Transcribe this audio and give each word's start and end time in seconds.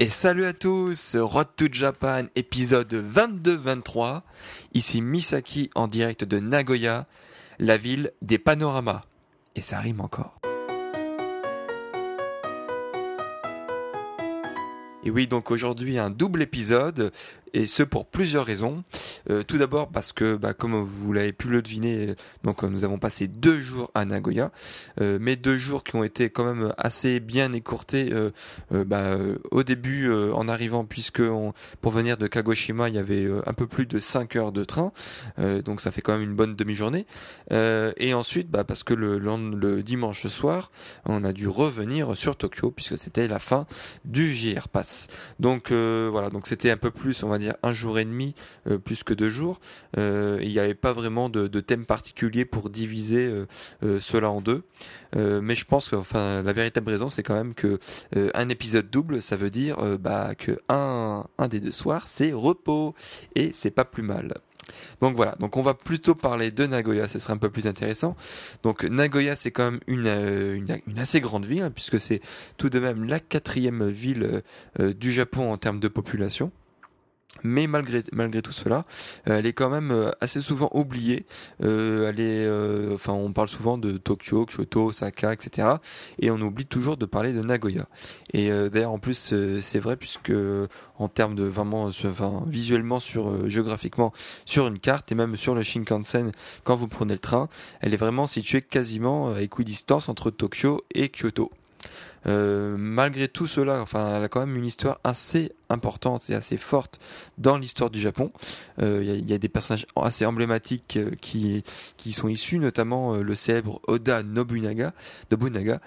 Et 0.00 0.08
salut 0.08 0.44
à 0.44 0.52
tous, 0.52 1.16
Road 1.16 1.48
to 1.56 1.66
Japan 1.72 2.26
épisode 2.36 2.94
22-23, 2.94 4.22
ici 4.72 5.02
Misaki 5.02 5.70
en 5.74 5.88
direct 5.88 6.22
de 6.22 6.38
Nagoya, 6.38 7.08
la 7.58 7.76
ville 7.76 8.12
des 8.22 8.38
panoramas. 8.38 9.02
Et 9.56 9.60
ça 9.60 9.80
rime 9.80 10.00
encore. 10.00 10.38
Et 15.02 15.10
oui, 15.10 15.26
donc 15.26 15.50
aujourd'hui 15.50 15.98
un 15.98 16.10
double 16.10 16.42
épisode, 16.42 17.10
et 17.54 17.66
ce 17.66 17.82
pour 17.82 18.06
plusieurs 18.06 18.44
raisons. 18.44 18.84
Euh, 19.30 19.42
tout 19.42 19.58
d'abord 19.58 19.88
parce 19.88 20.12
que, 20.12 20.36
bah, 20.36 20.54
comme 20.54 20.74
vous 20.82 21.12
l'avez 21.12 21.32
pu 21.32 21.48
le 21.48 21.62
deviner, 21.62 22.14
donc 22.44 22.62
nous 22.62 22.84
avons 22.84 22.98
passé 22.98 23.28
deux 23.28 23.58
jours 23.58 23.90
à 23.94 24.04
Nagoya, 24.04 24.50
euh, 25.00 25.18
mais 25.20 25.36
deux 25.36 25.56
jours 25.56 25.84
qui 25.84 25.96
ont 25.96 26.04
été 26.04 26.30
quand 26.30 26.44
même 26.44 26.72
assez 26.78 27.20
bien 27.20 27.52
écourtés 27.52 28.10
euh, 28.12 28.30
bah, 28.84 29.16
au 29.50 29.62
début 29.62 30.10
en 30.10 30.48
arrivant, 30.48 30.84
puisque 30.84 31.22
pour 31.80 31.92
venir 31.92 32.16
de 32.16 32.26
Kagoshima, 32.26 32.88
il 32.88 32.94
y 32.94 32.98
avait 32.98 33.28
un 33.46 33.52
peu 33.52 33.66
plus 33.66 33.86
de 33.86 34.00
5 34.00 34.36
heures 34.36 34.52
de 34.52 34.64
train, 34.64 34.92
donc 35.64 35.80
ça 35.80 35.90
fait 35.90 36.00
quand 36.00 36.12
même 36.12 36.22
une 36.22 36.34
bonne 36.34 36.54
demi-journée. 36.54 37.06
et 37.50 38.14
ensuite, 38.14 38.50
bah, 38.50 38.64
parce 38.64 38.84
que 38.84 38.94
le, 38.94 39.18
le, 39.18 39.82
dimanche 39.82 40.26
soir, 40.26 40.70
on 41.04 41.24
a 41.24 41.32
dû 41.32 41.48
revenir 41.48 42.16
sur 42.16 42.36
Tokyo, 42.36 42.70
puisque 42.70 42.98
c'était 42.98 43.28
la 43.28 43.38
fin 43.38 43.66
du 44.04 44.34
JR 44.34 44.68
Pass. 44.68 45.08
Donc 45.38 45.70
voilà, 45.72 46.30
donc 46.30 46.46
c'était 46.46 46.70
un 46.70 46.76
peu 46.76 46.90
plus, 46.90 47.22
on 47.22 47.28
va 47.28 47.37
dire 47.38 47.54
un 47.62 47.72
jour 47.72 47.98
et 47.98 48.04
demi 48.04 48.34
euh, 48.66 48.78
plus 48.78 49.02
que 49.02 49.14
deux 49.14 49.28
jours. 49.28 49.60
Euh, 49.96 50.38
il 50.42 50.50
n'y 50.50 50.58
avait 50.58 50.74
pas 50.74 50.92
vraiment 50.92 51.28
de, 51.28 51.46
thème 51.60 51.86
particulier 51.86 52.44
pour 52.44 52.70
diviser 52.70 53.30
euh, 53.82 54.00
cela 54.00 54.30
en 54.30 54.40
deux. 54.40 54.62
mais 55.14 55.54
je 55.54 55.64
pense 55.64 55.88
que 55.88 55.96
enfin 55.96 56.42
la 56.42 56.52
véritable 56.52 56.90
raison 56.90 57.10
c'est 57.10 57.22
quand 57.22 57.34
même 57.34 57.54
que 57.54 57.78
un 58.14 58.48
épisode 58.48 58.88
double 58.90 59.20
ça 59.20 59.36
veut 59.36 59.50
dire 59.50 59.76
bah 59.98 60.34
que 60.36 60.60
un, 60.68 61.26
un 61.36 61.48
des 61.48 61.60
deux 61.60 61.72
soirs 61.72 62.06
c'est 62.06 62.32
repos 62.32 62.94
et 63.34 63.50
c'est 63.52 63.70
pas 63.70 63.84
plus 63.84 64.02
mal. 64.02 64.34
Donc 65.00 65.16
voilà, 65.16 65.34
donc 65.40 65.56
on 65.56 65.62
va 65.62 65.74
plutôt 65.74 66.14
parler 66.14 66.50
de 66.50 66.66
Nagoya, 66.66 67.08
ce 67.08 67.18
serait 67.18 67.32
un 67.32 67.38
peu 67.38 67.50
plus 67.50 67.66
intéressant. 67.66 68.16
Donc 68.62 68.84
Nagoya, 68.84 69.34
c'est 69.34 69.50
quand 69.50 69.70
même 69.70 69.80
une, 69.86 70.06
une, 70.06 70.98
assez 70.98 71.20
grande 71.20 71.46
ville, 71.46 71.62
hein, 71.62 71.70
puisque 71.70 71.98
c'est 71.98 72.20
tout 72.58 72.68
de 72.68 72.78
même 72.78 73.04
la 73.04 73.18
quatrième 73.18 73.88
ville 73.88 74.42
du 74.78 75.10
Japon 75.12 75.52
en 75.52 75.56
termes 75.56 75.80
de 75.80 75.88
population 75.88 76.52
mais 77.44 77.66
malgré 77.66 78.02
malgré 78.12 78.42
tout 78.42 78.52
cela, 78.52 78.84
euh, 79.28 79.38
elle 79.38 79.46
est 79.46 79.52
quand 79.52 79.70
même 79.70 79.90
euh, 79.90 80.10
assez 80.20 80.40
souvent 80.40 80.70
oubliée. 80.72 81.26
Euh, 81.62 82.08
elle 82.08 82.20
est, 82.20 82.94
enfin, 82.94 83.12
on 83.12 83.32
parle 83.32 83.48
souvent 83.48 83.78
de 83.78 83.96
Tokyo, 83.96 84.46
Kyoto, 84.46 84.86
Osaka, 84.86 85.32
etc. 85.32 85.68
Et 86.18 86.30
on 86.30 86.40
oublie 86.40 86.66
toujours 86.66 86.96
de 86.96 87.06
parler 87.06 87.32
de 87.32 87.42
Nagoya. 87.42 87.86
Et 88.32 88.50
d'ailleurs, 88.70 88.92
en 88.92 88.98
plus, 88.98 89.34
c'est 89.60 89.78
vrai 89.78 89.96
puisque 89.96 90.32
en 90.98 91.08
termes 91.08 91.34
de 91.34 91.44
vraiment, 91.44 91.84
enfin, 91.86 92.42
visuellement 92.46 93.00
sur 93.00 93.48
géographiquement 93.48 94.12
sur 94.44 94.66
une 94.66 94.78
carte 94.78 95.12
et 95.12 95.14
même 95.14 95.36
sur 95.36 95.54
le 95.54 95.62
Shinkansen, 95.62 96.32
quand 96.64 96.76
vous 96.76 96.88
prenez 96.88 97.12
le 97.12 97.18
train, 97.18 97.48
elle 97.80 97.94
est 97.94 97.98
vraiment 97.98 98.26
située 98.26 98.62
quasiment 98.62 99.30
à 99.32 99.42
équidistance 99.42 100.08
entre 100.08 100.30
Tokyo 100.30 100.84
et 100.94 101.08
Kyoto. 101.08 101.50
Euh, 102.26 102.76
malgré 102.78 103.28
tout 103.28 103.46
cela, 103.46 103.80
enfin, 103.80 104.16
elle 104.16 104.24
a 104.24 104.28
quand 104.28 104.40
même 104.40 104.56
une 104.56 104.66
histoire 104.66 105.00
assez 105.04 105.52
importante 105.70 106.28
et 106.30 106.34
assez 106.34 106.56
forte 106.56 106.98
dans 107.38 107.56
l'histoire 107.56 107.90
du 107.90 108.00
Japon. 108.00 108.32
Il 108.78 108.84
euh, 108.84 109.02
y, 109.02 109.32
a 109.32 109.38
des 109.38 109.48
personnages 109.48 109.86
assez 109.96 110.24
emblématiques 110.26 110.96
euh, 110.96 111.10
qui 111.20 111.62
qui 111.96 112.12
sont 112.12 112.28
issus, 112.28 112.58
notamment 112.58 113.16
le 113.16 113.34
célèbre 113.34 113.80
Oda 113.86 114.22
Nobunaga, 114.22 114.92
Nobunaga 115.30 115.80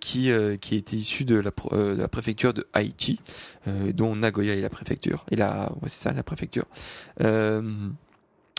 qui 0.00 0.30
était 0.30 0.96
issu 0.96 1.24
de 1.24 1.36
la, 1.36 2.08
préfecture 2.08 2.54
de 2.54 2.66
Aichi, 2.74 3.20
dont 3.66 4.16
Nagoya 4.16 4.54
est 4.54 4.60
la 4.60 4.70
préfecture. 4.70 5.24
Et 5.30 5.36
la 5.36 5.70
préfecture. 6.24 6.66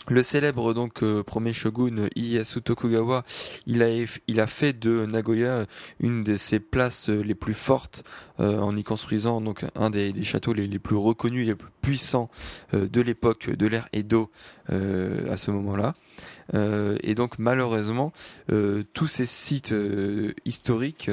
Le 0.09 0.21
célèbre 0.21 0.73
donc 0.73 1.01
euh, 1.01 1.23
premier 1.23 1.53
shogun 1.53 2.09
Ieyasu 2.15 2.61
Tokugawa, 2.61 3.23
il 3.65 3.81
a 3.81 3.87
il 4.27 4.39
a 4.41 4.47
fait 4.47 4.77
de 4.77 5.05
Nagoya 5.05 5.65
une 6.01 6.23
de 6.23 6.35
ses 6.35 6.59
places 6.59 7.09
euh, 7.09 7.21
les 7.21 7.35
plus 7.35 7.53
fortes 7.53 8.03
euh, 8.41 8.59
en 8.59 8.75
y 8.75 8.83
construisant 8.83 9.39
donc 9.39 9.65
un 9.75 9.89
des, 9.89 10.13
châteaux 10.23 10.51
les, 10.51 10.67
les, 10.67 10.79
plus 10.79 10.97
reconnus, 10.97 11.47
les 11.47 11.55
plus 11.55 11.69
puissants 11.83 12.29
de 12.71 13.01
l'époque 13.01 13.51
de 13.51 13.67
l'ère 13.67 13.87
Edo 13.93 14.31
à 14.69 15.37
ce 15.37 15.51
moment-là. 15.51 15.93
Euh, 16.53 16.97
et 17.01 17.15
donc 17.15 17.39
malheureusement, 17.39 18.11
euh, 18.51 18.83
tous 18.93 19.07
ces 19.07 19.25
sites 19.25 19.71
euh, 19.71 20.33
historiques, 20.45 21.09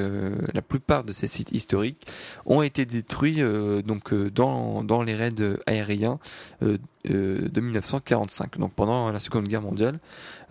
la 0.53 0.61
plupart 0.61 1.03
de 1.03 1.13
ces 1.13 1.27
sites 1.27 1.51
historiques, 1.51 2.07
ont 2.45 2.61
été 2.61 2.85
détruits 2.85 3.41
donc 3.85 4.13
dans, 4.13 4.83
dans 4.83 5.03
les 5.03 5.15
raids 5.15 5.57
aériens 5.65 6.19
de 6.61 7.61
1945, 7.61 8.57
donc 8.57 8.73
pendant 8.73 9.11
la 9.11 9.19
Seconde 9.19 9.47
Guerre 9.47 9.61
mondiale. 9.61 9.99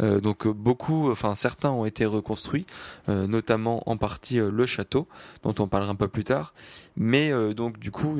donc 0.01 0.47
beaucoup, 0.49 1.11
enfin 1.11 1.35
certains 1.35 1.71
ont 1.71 1.85
été 1.85 2.05
reconstruits, 2.07 2.67
notamment 3.09 3.89
en 3.89 3.97
partie 3.97 4.39
le 4.39 4.67
château, 4.67 5.09
dont 5.43 5.55
on 5.59 5.69
parlera 5.69 5.93
un 5.93 5.97
peu 5.97 6.09
plus 6.09 6.25
tard. 6.25 6.55
Mais 6.97 7.33
donc 7.55 7.79
du 7.79 7.91
coup, 7.91 8.17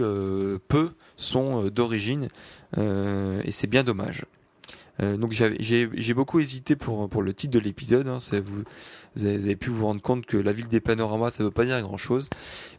peu 0.69 0.93
sont 1.21 1.69
d'origine 1.69 2.29
et 2.77 3.53
c'est 3.53 3.67
bien 3.67 3.85
dommage. 3.85 4.25
Euh, 5.03 5.17
donc 5.17 5.33
j'ai 5.33 6.15
beaucoup 6.15 6.41
hésité 6.41 6.77
pour, 6.77 7.09
pour 7.09 7.23
le 7.23 7.33
titre 7.33 7.55
de 7.55 7.59
l'épisode. 7.59 8.09
Hein, 8.09 8.19
vous, 9.17 9.27
avez, 9.27 9.57
pu 9.57 9.71
vous 9.71 9.87
rendre 9.87 10.01
compte 10.01 10.27
que 10.27 10.37
la 10.37 10.53
ville 10.53 10.69
des 10.69 10.81
panoramas, 10.81 11.31
ça 11.31 11.45
veut 11.45 11.51
pas 11.51 11.65
dire 11.65 11.81
grand 11.83 11.97
chose, 11.97 12.29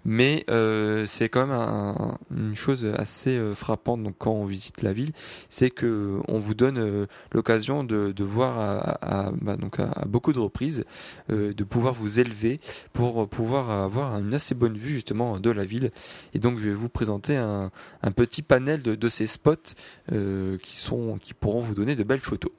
mais 0.06 0.44
euh, 0.50 1.06
c'est 1.06 1.30
quand 1.30 1.46
même 1.46 1.96
une 2.36 2.56
chose 2.56 2.86
assez 2.97 3.38
euh, 3.38 3.53
frappante. 3.56 4.03
Donc 4.03 4.16
quand 4.18 4.31
on 4.31 4.46
visite 4.46 4.81
la 4.81 4.94
ville, 4.94 5.12
c'est 5.50 5.70
que 5.70 6.20
on 6.28 6.40
vous 6.40 6.53
donne 6.53 6.78
euh, 6.78 7.06
l'occasion 7.34 7.84
de, 7.84 8.14
voir 8.24 8.97
à, 9.02 9.31
bah, 9.41 9.58
donc 9.58 9.80
à, 9.80 10.06
beaucoup 10.08 10.31
de 10.34 10.40
reprises, 10.40 10.86
de 11.30 11.64
pouvoir 11.64 11.94
vous 11.94 12.20
élever 12.20 12.59
pour 12.94 13.28
pouvoir 13.28 13.70
avoir 13.70 14.18
une 14.20 14.34
assez 14.34 14.56
bonne 14.56 14.78
vue 14.78 14.94
justement 14.94 15.40
de 15.40 15.50
la 15.50 15.66
ville. 15.66 15.91
Et 16.34 16.40
donc 16.40 16.59
je 16.59 16.70
vais 16.70 16.75
vous 16.75 16.90
présenter 16.90 17.36
un, 17.36 17.72
un 18.03 18.12
petit 18.12 18.41
panel 18.41 18.81
de, 18.84 18.96
de 18.96 19.09
ces 19.09 19.28
spots 19.28 19.74
qui 20.08 20.75
sont 20.75 21.18
qui 21.22 21.34
pourront 21.34 21.62
vous 21.62 21.74
donner 21.74 21.96
de 21.96 22.03
belles 22.03 22.20
photos. 22.20 22.52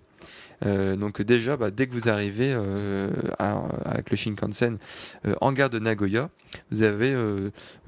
Euh, 0.64 0.96
donc 0.96 1.22
déjà, 1.22 1.56
bah, 1.56 1.70
dès 1.70 1.86
que 1.86 1.92
vous 1.92 2.08
arrivez 2.08 2.52
euh, 2.54 3.10
avec 3.38 4.10
le 4.10 4.16
Shinkansen 4.16 4.78
euh, 5.26 5.34
en 5.40 5.52
gare 5.52 5.70
de 5.70 5.78
Nagoya, 5.78 6.30
vous 6.70 6.82
avez 6.82 7.16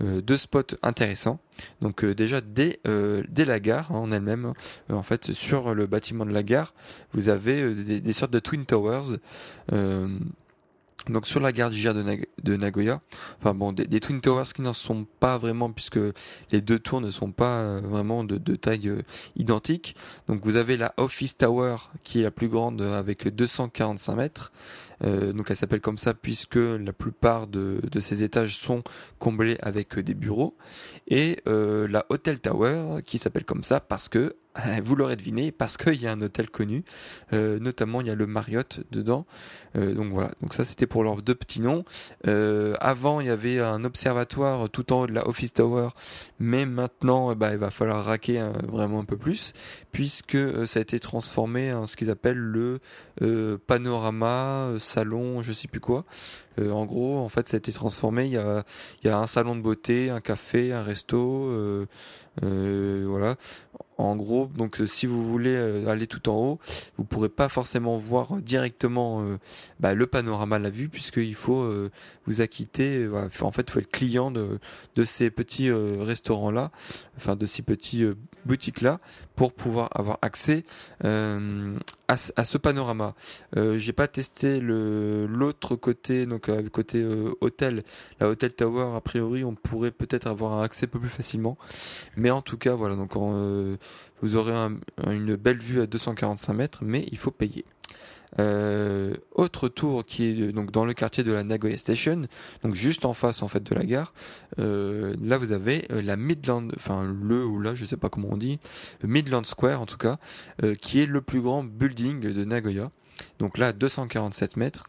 deux 0.00 0.36
spots 0.36 0.76
intéressants. 0.82 1.38
Donc 1.82 2.04
déjà 2.04 2.40
dès, 2.40 2.80
dès 3.28 3.44
la 3.44 3.60
gare 3.60 3.92
hein, 3.92 3.98
en 3.98 4.10
elle-même, 4.10 4.54
en 4.90 5.02
fait 5.02 5.32
sur 5.32 5.74
le 5.74 5.86
bâtiment 5.86 6.24
de 6.24 6.32
la 6.32 6.42
gare, 6.42 6.72
vous 7.12 7.28
avez 7.28 7.74
des, 7.74 8.00
des, 8.00 8.12
sortes 8.14 8.32
de 8.32 8.38
twin 8.38 8.64
towers 8.64 9.18
donc 11.08 11.26
sur 11.26 11.40
la 11.40 11.52
gare 11.52 11.70
de, 11.70 12.56
Nagoya, 12.56 13.00
enfin 13.38 13.54
bon, 13.54 13.72
des, 13.72 14.00
Twin 14.00 14.20
Towers 14.20 14.52
qui 14.54 14.62
n'en 14.62 14.72
sont 14.72 15.06
pas 15.20 15.38
vraiment 15.38 15.70
puisque 15.70 15.98
les 16.50 16.60
deux 16.60 16.78
tours 16.78 17.00
ne 17.00 17.10
sont 17.10 17.32
pas 17.32 17.58
euh, 17.58 17.80
vraiment 17.84 18.24
de, 18.24 18.56
taille 18.56 18.88
euh, 18.88 19.02
identique. 19.36 19.96
Donc 20.28 20.44
vous 20.44 20.56
avez 20.56 20.76
la 20.76 20.94
Office 20.96 21.36
Tower 21.36 21.76
qui 22.02 22.20
est 22.20 22.22
la 22.22 22.30
plus 22.30 22.48
grande 22.48 22.80
avec 22.80 23.28
245 23.28 24.14
mètres. 24.14 24.52
Euh, 25.02 25.32
donc 25.32 25.50
elle 25.50 25.56
s'appelle 25.56 25.80
comme 25.80 25.98
ça 25.98 26.14
puisque 26.14 26.56
la 26.56 26.92
plupart 26.92 27.48
de, 27.48 27.80
de 27.90 28.00
ces 28.00 28.22
étages 28.22 28.56
sont 28.56 28.82
comblés 29.18 29.58
avec 29.60 29.98
des 29.98 30.14
bureaux. 30.14 30.56
Et 31.08 31.42
la 31.46 32.06
Hotel 32.08 32.40
Tower 32.40 33.02
qui 33.04 33.18
s'appelle 33.18 33.44
comme 33.44 33.64
ça 33.64 33.80
parce 33.80 34.08
que 34.08 34.36
vous 34.84 34.94
l'aurez 34.94 35.16
deviné, 35.16 35.50
parce 35.52 35.76
qu'il 35.76 36.00
y 36.00 36.06
a 36.06 36.12
un 36.12 36.20
hôtel 36.20 36.48
connu, 36.48 36.84
euh, 37.32 37.58
notamment 37.58 38.00
il 38.00 38.06
y 38.06 38.10
a 38.10 38.14
le 38.14 38.26
Marriott 38.26 38.80
dedans. 38.92 39.26
Euh, 39.76 39.94
donc 39.94 40.12
voilà, 40.12 40.30
donc 40.40 40.54
ça 40.54 40.64
c'était 40.64 40.86
pour 40.86 41.02
leurs 41.02 41.22
deux 41.22 41.34
petits 41.34 41.60
noms. 41.60 41.84
Euh, 42.26 42.74
avant 42.80 43.20
il 43.20 43.26
y 43.26 43.30
avait 43.30 43.60
un 43.60 43.84
observatoire 43.84 44.70
tout 44.70 44.92
en 44.92 45.02
haut 45.02 45.06
de 45.06 45.12
la 45.12 45.26
Office 45.26 45.52
Tower, 45.54 45.88
mais 46.38 46.66
maintenant 46.66 47.34
bah, 47.34 47.50
il 47.52 47.58
va 47.58 47.70
falloir 47.70 48.04
raquer 48.04 48.38
hein, 48.38 48.52
vraiment 48.68 49.00
un 49.00 49.04
peu 49.04 49.16
plus, 49.16 49.54
puisque 49.90 50.38
ça 50.66 50.78
a 50.78 50.82
été 50.82 51.00
transformé 51.00 51.72
en 51.72 51.86
ce 51.86 51.96
qu'ils 51.96 52.10
appellent 52.10 52.36
le 52.36 52.80
panorama 53.66 54.70
salon, 54.78 55.42
je 55.42 55.52
sais 55.52 55.68
plus 55.68 55.80
quoi. 55.80 56.04
en 56.60 56.84
gros, 56.84 57.18
en 57.18 57.28
fait, 57.28 57.48
ça 57.48 57.56
a 57.56 57.58
été 57.58 57.72
transformé. 57.72 58.26
Il 58.26 58.32
y 58.32 58.36
a, 58.36 58.64
il 59.02 59.08
y 59.08 59.10
a 59.10 59.18
un 59.18 59.26
salon 59.26 59.56
de 59.56 59.60
beauté, 59.60 60.10
un 60.10 60.20
café, 60.20 60.72
un 60.72 60.82
resto, 60.82 61.50
voilà 62.42 63.36
en 63.96 64.16
gros, 64.16 64.50
donc 64.56 64.80
euh, 64.80 64.86
si 64.86 65.06
vous 65.06 65.24
voulez 65.24 65.54
euh, 65.54 65.86
aller 65.86 66.06
tout 66.06 66.28
en 66.28 66.36
haut, 66.36 66.58
vous 66.98 67.04
pourrez 67.04 67.28
pas 67.28 67.48
forcément 67.48 67.96
voir 67.96 68.36
directement 68.36 69.22
euh, 69.22 69.38
bah, 69.78 69.94
le 69.94 70.06
panorama 70.06 70.58
la 70.58 70.70
vue, 70.70 70.88
puisqu'il 70.88 71.34
faut 71.34 71.68
vous 72.26 72.40
acquitter. 72.40 73.08
En 73.40 73.52
fait, 73.52 73.62
il 73.68 73.70
faut 73.70 73.80
être 73.80 73.90
client 73.90 74.30
de, 74.30 74.58
de 74.96 75.04
ces 75.04 75.30
petits 75.30 75.70
restaurants 75.70 76.50
là, 76.50 76.70
enfin 77.16 77.36
de 77.36 77.46
ces 77.46 77.62
petits 77.62 78.04
boutiques 78.46 78.80
là, 78.80 78.98
pour 79.36 79.52
pouvoir 79.52 79.88
avoir 79.94 80.18
accès 80.22 80.64
à, 81.02 81.36
à, 82.08 82.44
ce 82.44 82.58
panorama. 82.58 83.14
J'ai 83.56 83.92
pas 83.92 84.08
testé 84.08 84.60
le 84.60 85.26
l'autre 85.26 85.76
côté, 85.76 86.26
donc 86.26 86.48
le 86.48 86.68
côté 86.68 87.04
hôtel, 87.40 87.82
la 88.20 88.28
Hotel 88.28 88.52
Tower. 88.52 88.96
A 88.96 89.00
priori, 89.00 89.44
on 89.44 89.54
pourrait 89.54 89.90
peut-être 89.90 90.26
avoir 90.26 90.54
un 90.54 90.62
accès 90.62 90.86
un 90.86 90.88
peu 90.88 91.00
plus 91.00 91.08
facilement, 91.08 91.56
mais 92.16 92.30
en 92.30 92.42
tout 92.42 92.58
cas, 92.58 92.74
voilà. 92.74 92.96
Donc 92.96 93.16
en, 93.16 93.76
vous 94.22 94.36
aurez 94.36 94.52
une 95.06 95.36
belle 95.36 95.58
vue 95.58 95.80
à 95.80 95.86
245 95.86 96.52
mètres, 96.54 96.78
mais 96.82 97.06
il 97.10 97.18
faut 97.18 97.30
payer. 97.30 97.64
Euh, 98.40 99.14
autre 99.32 99.68
tour 99.68 100.04
qui 100.04 100.24
est 100.24 100.52
donc 100.52 100.70
dans 100.70 100.84
le 100.84 100.92
quartier 100.92 101.22
de 101.24 101.32
la 101.32 101.44
Nagoya 101.44 101.78
Station, 101.78 102.22
donc 102.62 102.74
juste 102.74 103.04
en 103.04 103.12
face 103.12 103.42
en 103.42 103.48
fait 103.48 103.62
de 103.62 103.74
la 103.74 103.84
gare. 103.84 104.12
Euh, 104.58 105.14
là 105.22 105.38
vous 105.38 105.52
avez 105.52 105.86
euh, 105.92 106.02
la 106.02 106.16
Midland, 106.16 106.68
enfin 106.76 107.04
le 107.04 107.44
ou 107.44 107.60
là 107.60 107.74
je 107.74 107.84
sais 107.84 107.96
pas 107.96 108.08
comment 108.08 108.28
on 108.32 108.36
dit, 108.36 108.58
Midland 109.02 109.44
Square 109.44 109.80
en 109.80 109.86
tout 109.86 109.98
cas, 109.98 110.18
qui 110.80 111.00
est 111.00 111.06
le 111.06 111.20
plus 111.20 111.40
grand 111.40 111.64
building 111.64 112.20
de 112.20 112.44
Nagoya. 112.44 112.90
Donc 113.38 113.58
là, 113.58 113.72
247 113.72 114.56
mètres. 114.56 114.86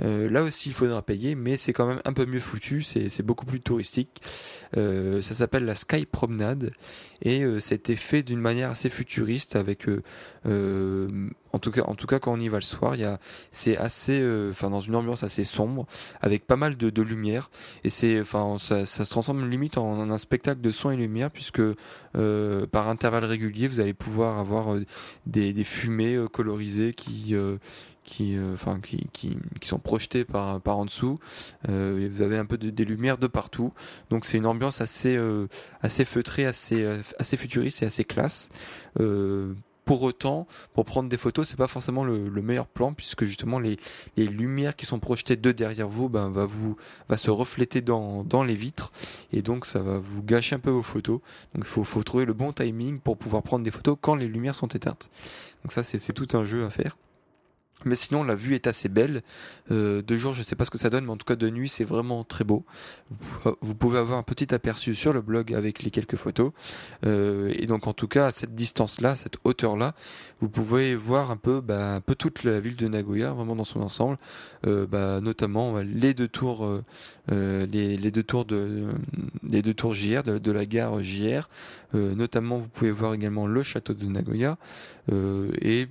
Euh, 0.00 0.28
là 0.30 0.42
aussi, 0.42 0.70
il 0.70 0.74
faudra 0.74 1.02
payer, 1.02 1.34
mais 1.34 1.56
c'est 1.56 1.72
quand 1.72 1.86
même 1.86 2.00
un 2.04 2.12
peu 2.12 2.26
mieux 2.26 2.40
foutu. 2.40 2.82
C'est 2.82 3.22
beaucoup 3.22 3.46
plus 3.46 3.60
touristique. 3.60 4.22
Euh, 4.76 5.22
ça 5.22 5.34
s'appelle 5.34 5.64
la 5.64 5.74
Sky 5.74 6.06
Promenade 6.06 6.72
et 7.22 7.44
euh, 7.44 7.60
c'était 7.60 7.96
fait 7.96 8.22
d'une 8.22 8.40
manière 8.40 8.70
assez 8.70 8.90
futuriste 8.90 9.56
avec, 9.56 9.86
en 10.44 11.58
tout 11.58 11.70
cas, 11.70 11.82
en 11.84 11.94
tout 11.94 12.06
cas 12.06 12.18
quand 12.18 12.32
on 12.32 12.40
y 12.40 12.48
va 12.48 12.58
le 12.58 12.62
soir, 12.62 12.94
il 12.94 13.00
y 13.00 13.04
a, 13.04 13.18
c'est 13.50 13.76
assez, 13.76 14.22
enfin 14.50 14.70
dans 14.70 14.80
une 14.80 14.94
ambiance 14.94 15.22
assez 15.22 15.44
sombre 15.44 15.86
avec 16.20 16.46
pas 16.46 16.56
mal 16.56 16.76
de, 16.76 16.90
de 16.90 17.02
lumière 17.02 17.50
et 17.84 17.90
c'est, 17.90 18.20
enfin 18.20 18.56
ça, 18.58 18.84
ça, 18.84 19.04
se 19.04 19.10
transforme 19.10 19.48
limite 19.48 19.78
en, 19.78 19.98
en, 19.98 20.10
un 20.10 20.18
spectacle 20.18 20.60
de 20.60 20.70
son 20.70 20.90
et 20.90 20.96
lumière 20.96 21.30
puisque 21.30 21.62
par 22.12 22.88
intervalles 22.88 23.24
réguliers, 23.24 23.68
vous 23.68 23.80
allez 23.80 23.94
pouvoir 23.94 24.38
avoir 24.38 24.76
des, 25.24 25.52
des 25.52 25.64
fumées 25.64 26.18
colorisées 26.32 26.92
qui 26.92 27.34
qui, 28.06 28.36
euh, 28.36 28.54
enfin, 28.54 28.80
qui, 28.80 29.08
qui, 29.12 29.36
qui, 29.60 29.68
sont 29.68 29.78
projetés 29.78 30.24
par, 30.24 30.62
par 30.62 30.78
en 30.78 30.86
dessous. 30.86 31.18
Euh, 31.68 31.98
et 31.98 32.08
vous 32.08 32.22
avez 32.22 32.38
un 32.38 32.46
peu 32.46 32.56
de, 32.56 32.70
des 32.70 32.84
lumières 32.86 33.18
de 33.18 33.26
partout. 33.26 33.74
Donc 34.08 34.24
c'est 34.24 34.38
une 34.38 34.46
ambiance 34.46 34.80
assez, 34.80 35.16
euh, 35.16 35.48
assez 35.82 36.06
feutrée, 36.06 36.46
assez, 36.46 36.86
assez 37.18 37.36
futuriste 37.36 37.82
et 37.82 37.86
assez 37.86 38.04
classe. 38.04 38.48
pour 39.84 40.02
autant, 40.02 40.48
pour 40.74 40.84
prendre 40.84 41.08
des 41.08 41.16
photos, 41.16 41.48
c'est 41.48 41.56
pas 41.56 41.68
forcément 41.68 42.02
le, 42.02 42.28
le, 42.28 42.42
meilleur 42.42 42.66
plan 42.66 42.92
puisque 42.92 43.24
justement 43.24 43.60
les, 43.60 43.76
les 44.16 44.26
lumières 44.26 44.74
qui 44.74 44.84
sont 44.84 44.98
projetées 44.98 45.36
de 45.36 45.52
derrière 45.52 45.86
vous, 45.86 46.08
ben 46.08 46.28
va 46.28 46.44
vous 46.44 46.76
va 47.08 47.16
se 47.16 47.30
refléter 47.30 47.82
dans, 47.82 48.24
dans 48.24 48.42
les 48.42 48.56
vitres 48.56 48.90
et 49.32 49.42
donc 49.42 49.64
ça 49.64 49.78
va 49.80 49.98
vous 49.98 50.24
gâcher 50.24 50.56
un 50.56 50.58
peu 50.58 50.70
vos 50.70 50.82
photos. 50.82 51.20
Donc 51.54 51.64
il 51.64 51.68
faut, 51.68 51.84
faut 51.84 52.02
trouver 52.02 52.24
le 52.24 52.34
bon 52.34 52.52
timing 52.52 52.98
pour 52.98 53.16
pouvoir 53.16 53.44
prendre 53.44 53.64
des 53.64 53.70
photos 53.70 53.96
quand 54.00 54.16
les 54.16 54.26
lumières 54.26 54.56
sont 54.56 54.68
éteintes. 54.68 55.08
Donc 55.62 55.72
ça 55.72 55.84
c'est 55.84 56.12
tout 56.12 56.36
un 56.36 56.44
jeu 56.44 56.64
à 56.64 56.70
faire. 56.70 56.96
Mais 57.84 57.94
sinon, 57.94 58.24
la 58.24 58.34
vue 58.34 58.54
est 58.54 58.66
assez 58.66 58.88
belle. 58.88 59.22
Euh, 59.70 60.02
de 60.02 60.16
jour, 60.16 60.32
je 60.32 60.42
sais 60.42 60.56
pas 60.56 60.64
ce 60.64 60.70
que 60.70 60.78
ça 60.78 60.90
donne, 60.90 61.04
mais 61.04 61.12
en 61.12 61.16
tout 61.16 61.26
cas 61.26 61.36
de 61.36 61.50
nuit, 61.50 61.68
c'est 61.68 61.84
vraiment 61.84 62.24
très 62.24 62.44
beau. 62.44 62.64
Vous 63.60 63.74
pouvez 63.74 63.98
avoir 63.98 64.18
un 64.18 64.22
petit 64.22 64.54
aperçu 64.54 64.94
sur 64.94 65.12
le 65.12 65.20
blog 65.20 65.52
avec 65.52 65.82
les 65.82 65.90
quelques 65.90 66.16
photos. 66.16 66.52
Euh, 67.04 67.52
et 67.54 67.66
donc, 67.66 67.86
en 67.86 67.92
tout 67.92 68.08
cas, 68.08 68.26
à 68.26 68.30
cette 68.30 68.54
distance-là, 68.54 69.14
cette 69.14 69.36
hauteur-là, 69.44 69.94
vous 70.40 70.50
pouvez 70.50 70.94
voir 70.94 71.30
un 71.30 71.36
peu, 71.36 71.62
bah, 71.62 71.94
un 71.94 72.00
peu 72.00 72.14
toute 72.14 72.44
la 72.44 72.60
ville 72.60 72.76
de 72.76 72.88
Nagoya, 72.88 73.32
vraiment 73.32 73.56
dans 73.56 73.64
son 73.64 73.80
ensemble, 73.80 74.18
euh, 74.66 74.86
bah, 74.86 75.20
notamment 75.22 75.80
les 75.80 76.12
deux 76.12 76.28
tours, 76.28 76.66
euh, 76.66 76.84
euh, 77.32 77.66
les, 77.72 77.96
les, 77.96 78.10
deux 78.10 78.22
tours 78.22 78.44
de, 78.44 78.88
les 79.48 79.62
deux 79.62 79.72
tours 79.72 79.94
JR 79.94 80.22
de, 80.22 80.38
de 80.38 80.52
la 80.52 80.66
gare 80.66 81.02
JR. 81.02 81.48
notamment, 81.94 82.58
vous 82.58 82.68
pouvez 82.68 82.90
voir 82.90 83.14
également 83.14 83.46
le 83.46 83.62
château 83.62 83.94
de 83.94 84.04
Nagoya 84.06 84.58
et 85.62 85.88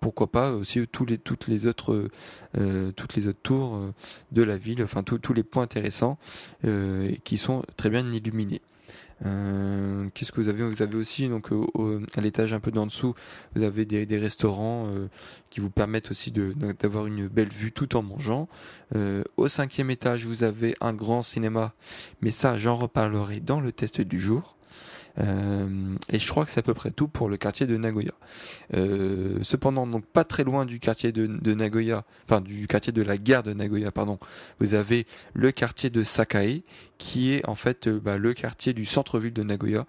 pourquoi 0.00 0.26
pas 0.32 0.50
aussi 0.50 0.86
tous 0.88 1.04
les 1.04 1.15
toutes 1.18 1.48
les 1.48 1.66
autres, 1.66 2.08
euh, 2.56 2.92
toutes 2.92 3.16
les 3.16 3.28
autres 3.28 3.40
tours 3.42 3.76
euh, 3.76 3.92
de 4.32 4.42
la 4.42 4.56
ville, 4.56 4.82
enfin 4.82 5.02
tous 5.02 5.32
les 5.32 5.42
points 5.42 5.64
intéressants 5.64 6.18
euh, 6.64 7.12
qui 7.24 7.36
sont 7.36 7.62
très 7.76 7.90
bien 7.90 8.10
illuminés. 8.12 8.62
Qu'est-ce 9.22 10.30
que 10.30 10.40
vous 10.42 10.50
avez? 10.50 10.62
Vous 10.62 10.82
avez 10.82 10.96
aussi 10.96 11.26
donc 11.28 11.48
à 12.14 12.20
l'étage 12.20 12.52
un 12.52 12.60
peu 12.60 12.70
d'en 12.70 12.84
dessous, 12.84 13.14
vous 13.54 13.62
avez 13.62 13.86
des, 13.86 14.18
restaurants 14.18 14.90
qui 15.48 15.60
vous 15.60 15.70
permettent 15.70 16.10
aussi 16.10 16.30
d'avoir 16.30 17.06
une 17.06 17.26
belle 17.26 17.48
vue 17.48 17.72
tout 17.72 17.96
en 17.96 18.02
mangeant. 18.02 18.46
au 19.38 19.48
cinquième 19.48 19.90
étage, 19.90 20.26
vous 20.26 20.44
avez 20.44 20.76
un 20.82 20.92
grand 20.92 21.22
cinéma, 21.22 21.72
mais 22.20 22.30
ça 22.30 22.58
j'en 22.58 22.76
reparlerai 22.76 23.40
dans 23.40 23.60
le 23.60 23.72
test 23.72 24.02
du 24.02 24.20
jour. 24.20 24.55
Euh, 25.18 25.96
et 26.10 26.18
je 26.18 26.28
crois 26.28 26.44
que 26.44 26.50
c'est 26.50 26.60
à 26.60 26.62
peu 26.62 26.74
près 26.74 26.90
tout 26.90 27.08
pour 27.08 27.28
le 27.28 27.36
quartier 27.36 27.66
de 27.66 27.76
Nagoya. 27.76 28.12
Euh, 28.74 29.38
cependant, 29.42 29.86
donc 29.86 30.04
pas 30.04 30.24
très 30.24 30.44
loin 30.44 30.66
du 30.66 30.78
quartier 30.78 31.12
de, 31.12 31.54
Nagoya, 31.54 32.04
enfin 32.24 32.40
du 32.40 32.66
quartier 32.66 32.92
de 32.92 33.02
la 33.02 33.16
gare 33.16 33.42
de 33.42 33.52
Nagoya, 33.52 33.90
pardon, 33.92 34.18
vous 34.60 34.74
avez 34.74 35.06
le 35.34 35.50
quartier 35.52 35.90
de 35.90 36.04
Sakae, 36.04 36.62
qui 36.98 37.32
est 37.32 37.48
en 37.48 37.54
fait 37.54 37.86
euh, 37.86 38.00
bah, 38.00 38.18
le 38.18 38.34
quartier 38.34 38.72
du 38.72 38.84
centre-ville 38.84 39.32
de 39.32 39.42
Nagoya, 39.42 39.86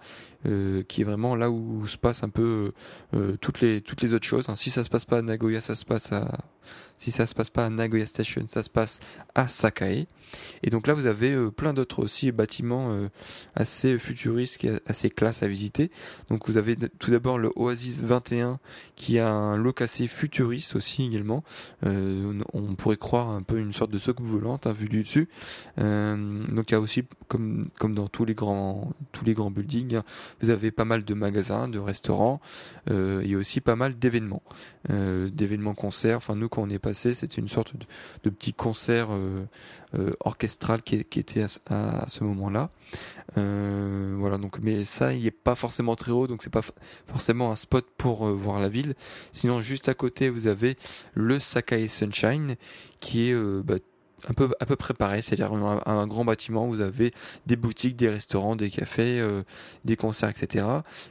euh, 0.48 0.84
qui 0.84 1.02
est 1.02 1.04
vraiment 1.04 1.36
là 1.36 1.50
où 1.50 1.86
se 1.86 1.98
passe 1.98 2.24
un 2.24 2.30
peu 2.30 2.72
euh, 3.14 3.36
toutes 3.42 3.62
les 3.62 3.82
toutes 3.82 4.02
les 4.02 4.14
autres 4.14 4.26
choses. 4.26 4.50
Hein. 4.50 4.56
Si 4.56 4.70
ça 4.70 4.84
se 4.84 4.90
passe 4.90 5.06
pas 5.06 5.20
à 5.20 5.22
Nagoya, 5.22 5.62
ça 5.62 5.76
se 5.76 5.86
passe 5.86 6.12
à 6.12 6.38
si 6.98 7.12
ça 7.12 7.26
se 7.26 7.36
passe 7.36 7.50
pas 7.50 7.66
à 7.66 7.70
Nagoya 7.70 8.06
Station, 8.06 8.46
ça 8.48 8.62
se 8.64 8.70
passe 8.70 9.00
à 9.36 9.48
Sakae. 9.48 10.06
Et 10.64 10.70
donc 10.70 10.88
là, 10.88 10.94
vous 10.94 11.06
avez 11.06 11.50
plein 11.52 11.74
d'autres 11.74 12.04
aussi 12.04 12.34
bâtiments 12.34 13.08
assez 13.56 13.98
futuristes, 13.98 14.62
et 14.66 14.72
assez 14.86 15.10
classe 15.10 15.44
à 15.44 15.48
visiter. 15.48 15.92
Donc 16.30 16.50
vous 16.50 16.58
avez 16.58 16.76
tout 16.76 17.12
d'abord 17.12 17.38
le 17.38 17.54
Oasis 17.56 18.04
21, 18.04 18.60
qui 18.98 19.18
a 19.20 19.32
un 19.32 19.56
look 19.56 19.82
assez 19.82 20.08
futuriste 20.08 20.76
aussi 20.76 21.06
également. 21.06 21.44
on 21.84 22.76
pourrait 22.78 22.98
croire 22.98 23.30
un 23.30 23.44
peu 23.44 23.60
une 23.60 23.72
sorte 23.72 23.92
de 23.92 24.00
soucoupe 24.00 24.26
volante 24.26 24.68
hein, 24.68 24.74
vu 24.74 24.90
du 24.90 25.04
dessus. 25.04 25.30
donc 25.78 26.70
il 26.70 26.72
y 26.72 26.76
a 26.76 26.82
aussi 26.82 27.04
comme 27.28 27.70
comme 27.78 27.94
dans 27.94 28.08
tous 28.08 28.26
les 28.26 28.36
grands 28.36 28.94
tous 29.12 29.26
les 29.26 29.34
grands 29.34 29.52
buildings, 29.52 29.96
hein, 29.96 30.04
vous 30.42 30.50
avez 30.50 30.72
pas 30.72 30.86
mal 30.86 31.04
de 31.04 31.14
magasins, 31.14 31.68
de 31.68 31.80
restaurants, 31.80 32.40
euh, 32.90 33.22
et 33.22 33.36
aussi 33.36 33.62
pas 33.62 33.76
mal 33.76 33.98
d'événements, 33.98 34.44
euh, 34.90 35.30
d'événements 35.30 35.74
concerts. 35.74 36.18
Enfin 36.18 36.36
nous 36.36 36.50
quand 36.50 36.62
on 36.62 36.70
est 36.70 36.80
passé, 36.80 37.14
c'était 37.14 37.42
une 37.42 37.50
sorte 37.50 37.74
de, 38.24 38.30
petit 38.30 38.54
concert 38.54 39.08
euh, 39.12 39.46
euh 39.96 40.12
orchestral 40.20 40.82
qui, 40.82 40.96
était 40.96 41.46
à, 41.70 42.06
ce 42.08 42.24
moment-là. 42.24 42.70
Euh, 43.38 44.16
voilà 44.18 44.38
donc 44.38 44.60
mais 44.62 44.86
ça 44.86 45.14
il 45.14 45.26
est 45.28 45.32
pas 45.32 45.56
forcément 45.56 45.96
très 45.96 46.14
haut 46.14 46.26
donc 46.28 46.42
c'est 46.42 46.50
pas 46.50 46.62
forcément 47.06 47.52
un 47.52 47.58
spot 47.58 47.86
pour 47.98 48.28
euh, 48.28 48.34
voir 48.34 48.60
la 48.60 48.70
ville. 48.70 48.96
Sinon 49.32 49.62
juste 49.62 49.90
à 49.90 49.94
côté 49.94 50.30
vous 50.30 50.48
avez 50.48 50.78
le 51.14 51.40
Sakai 51.40 51.88
Sunshine 51.88 52.56
qui 53.00 53.30
est 53.30 53.64
bah, 53.64 53.76
un 54.28 54.34
peu 54.34 54.50
à 54.60 55.22
c'est-à-dire 55.22 55.54
un, 55.54 56.08
grand 56.08 56.26
bâtiment. 56.26 56.68
Vous 56.68 56.82
avez 56.82 57.14
des 57.46 57.56
boutiques, 57.56 57.96
des 57.96 58.10
restaurants, 58.10 58.56
des 58.56 58.70
cafés, 58.70 59.20
euh, 59.20 59.44
des 59.86 59.96
concerts, 59.96 60.30
etc. 60.30 60.66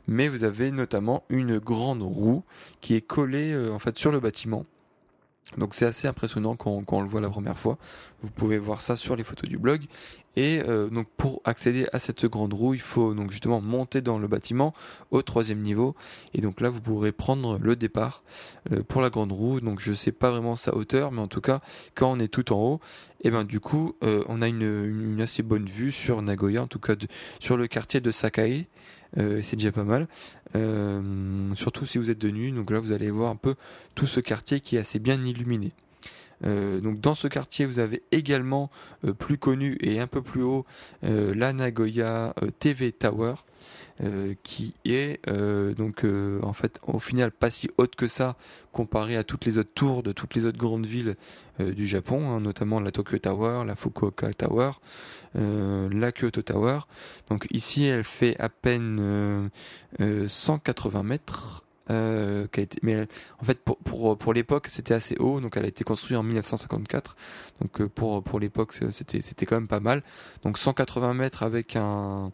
Mais 0.09 0.29
vous 0.29 0.45
avez 0.45 0.71
notamment 0.73 1.25
une 1.29 1.59
grande 1.59 2.03
roue 2.03 2.43
qui 2.81 2.95
est 2.95 3.01
collée 3.01 3.53
euh, 3.53 3.73
en 3.73 3.79
fait 3.79 3.97
sur 3.97 4.11
le 4.11 4.21
bâtiment. 4.21 4.67
Donc 5.57 5.75
c'est 5.75 5.87
assez 5.87 6.09
impressionnant 6.09 6.57
quand, 6.57 6.83
on 6.91 7.01
le 7.01 7.09
voit 7.09 7.21
la 7.21 7.31
première 7.31 7.59
fois. 7.59 7.79
Vous 8.23 8.31
pouvez 8.31 8.59
voir 8.59 8.81
ça 8.81 8.97
sur 8.97 9.15
les 9.15 9.25
photos 9.25 9.49
du 9.49 9.59
blog. 9.59 9.87
Et 10.37 10.61
euh, 10.69 10.89
donc 10.91 11.07
pour 11.17 11.41
accéder 11.45 11.87
à 11.93 11.99
cette 11.99 12.27
grande 12.27 12.53
roue, 12.53 12.75
il 12.75 12.81
faut 12.81 13.15
donc 13.15 13.31
justement 13.31 13.61
monter 13.61 14.03
dans 14.03 14.19
le 14.19 14.29
bâtiment 14.29 14.75
au 15.11 15.23
troisième 15.23 15.61
niveau. 15.61 15.97
Et 16.35 16.41
donc 16.41 16.61
là, 16.61 16.69
vous 16.69 16.81
pourrez 16.81 17.13
prendre 17.13 17.59
le 17.59 17.75
départ 17.75 18.23
euh, 18.71 18.83
pour 18.83 19.01
la 19.01 19.09
grande 19.11 19.33
roue. 19.33 19.61
Donc 19.61 19.81
je 19.81 19.93
sais 19.93 20.13
pas 20.13 20.31
vraiment 20.31 20.57
sa 20.57 20.75
hauteur, 20.75 21.11
mais 21.11 21.21
en 21.21 21.29
tout 21.29 21.41
cas, 21.41 21.61
quand 21.95 22.13
on 22.13 22.19
est 22.19 22.29
tout 22.29 22.53
en 22.53 22.59
haut, 22.59 22.81
et 23.23 23.31
ben 23.31 23.45
du 23.45 23.61
coup, 23.61 23.95
on 24.03 24.43
a 24.43 24.47
une, 24.47 24.63
une, 24.63 25.21
assez 25.21 25.43
bonne 25.43 25.65
vue 25.65 25.91
sur 25.91 26.21
Nagoya, 26.23 26.63
en 26.63 26.67
tout 26.67 26.79
cas 26.79 26.95
sur 27.41 27.57
le 27.57 27.67
quartier 27.67 28.01
de 28.01 28.11
Sakae. 28.13 28.67
c'est 29.17 29.57
déjà 29.57 29.73
pas 29.73 29.85
mal. 29.85 30.07
surtout 31.57 31.87
si 31.87 31.99
vous 31.99 32.11
êtes 32.11 32.19
de 32.19 32.31
nuit, 32.31 32.53
donc 32.53 32.71
là 32.71 32.79
vous 32.79 32.93
allez 32.93 33.11
voir 33.11 33.31
un 33.31 33.37
peu 33.37 33.57
tout 33.97 34.07
ce 34.07 34.21
quartier 34.21 34.61
qui 34.61 34.77
est 34.77 34.81
assez 34.81 35.01
bien 35.01 35.25
illuminé. 35.25 35.73
Euh, 36.45 36.81
donc 36.81 37.01
dans 37.01 37.15
ce 37.15 37.29
quartier, 37.29 37.67
vous 37.67 37.79
avez 37.79 38.03
également 38.13 38.71
euh, 39.05 39.13
plus 39.13 39.39
connu 39.39 39.77
et 39.81 40.01
un 40.01 40.07
peu 40.07 40.23
plus 40.23 40.43
haut 40.43 40.65
euh, 41.05 41.35
la 41.35 41.53
Nagoya 41.53 42.35
TV 42.59 42.93
Tower. 42.93 43.35
qui 44.43 44.75
est 44.85 45.27
donc 45.79 46.05
en 46.43 46.53
fait 46.53 46.79
au 46.83 46.99
final 46.99 47.31
pas 47.31 47.51
si 47.51 47.71
haute 47.79 47.97
que 47.97 48.07
ça 48.07 48.37
comparé 48.71 49.17
à 49.17 49.25
toutes 49.25 49.47
les 49.47 49.57
autres 49.57 49.73
tours 49.75 50.03
de 50.03 50.13
toutes 50.13 50.35
les 50.35 50.45
autres 50.45 50.59
grandes 50.59 50.85
villes 50.85 51.17
du 51.59 51.87
Japon, 51.87 52.29
hein, 52.29 52.41
notamment 52.41 52.79
la 52.79 52.91
Tokyo 52.91 53.17
Tower, 53.19 53.65
la 53.67 53.75
Fukuoka 53.75 54.35
Tower, 54.35 54.73
la 55.35 56.13
Kyoto 56.13 56.43
Tower. 56.43 56.81
Donc 57.31 57.47
ici 57.51 57.85
elle 57.85 58.05
fait 58.05 58.39
à 58.39 58.51
peine 58.51 59.51
180 59.99 61.03
mètres 61.03 61.66
euh, 61.91 62.47
qui 62.51 62.61
a 62.61 62.63
été, 62.65 62.79
mais 62.83 63.07
en 63.41 63.45
fait 63.45 63.61
pour 63.63 63.79
pour, 63.79 64.19
pour 64.19 64.33
l'époque 64.33 64.67
c'était 64.69 64.95
assez 64.95 65.17
haut 65.19 65.41
donc 65.41 65.57
elle 65.57 65.65
a 65.65 65.69
été 65.69 65.85
construite 65.85 66.19
en 66.19 66.25
1954 66.25 67.15
donc 67.61 67.81
euh, 67.81 67.89
pour 67.89 68.25
pour 68.25 68.41
l'époque 68.41 68.73
c'était 68.91 69.23
c'était 69.23 69.47
quand 69.47 69.57
même 69.57 69.69
pas 69.69 69.81
mal. 69.81 70.03
Donc 70.43 70.59
180 70.59 71.15
mètres 71.15 71.43
avec 71.43 71.77
un 71.77 72.33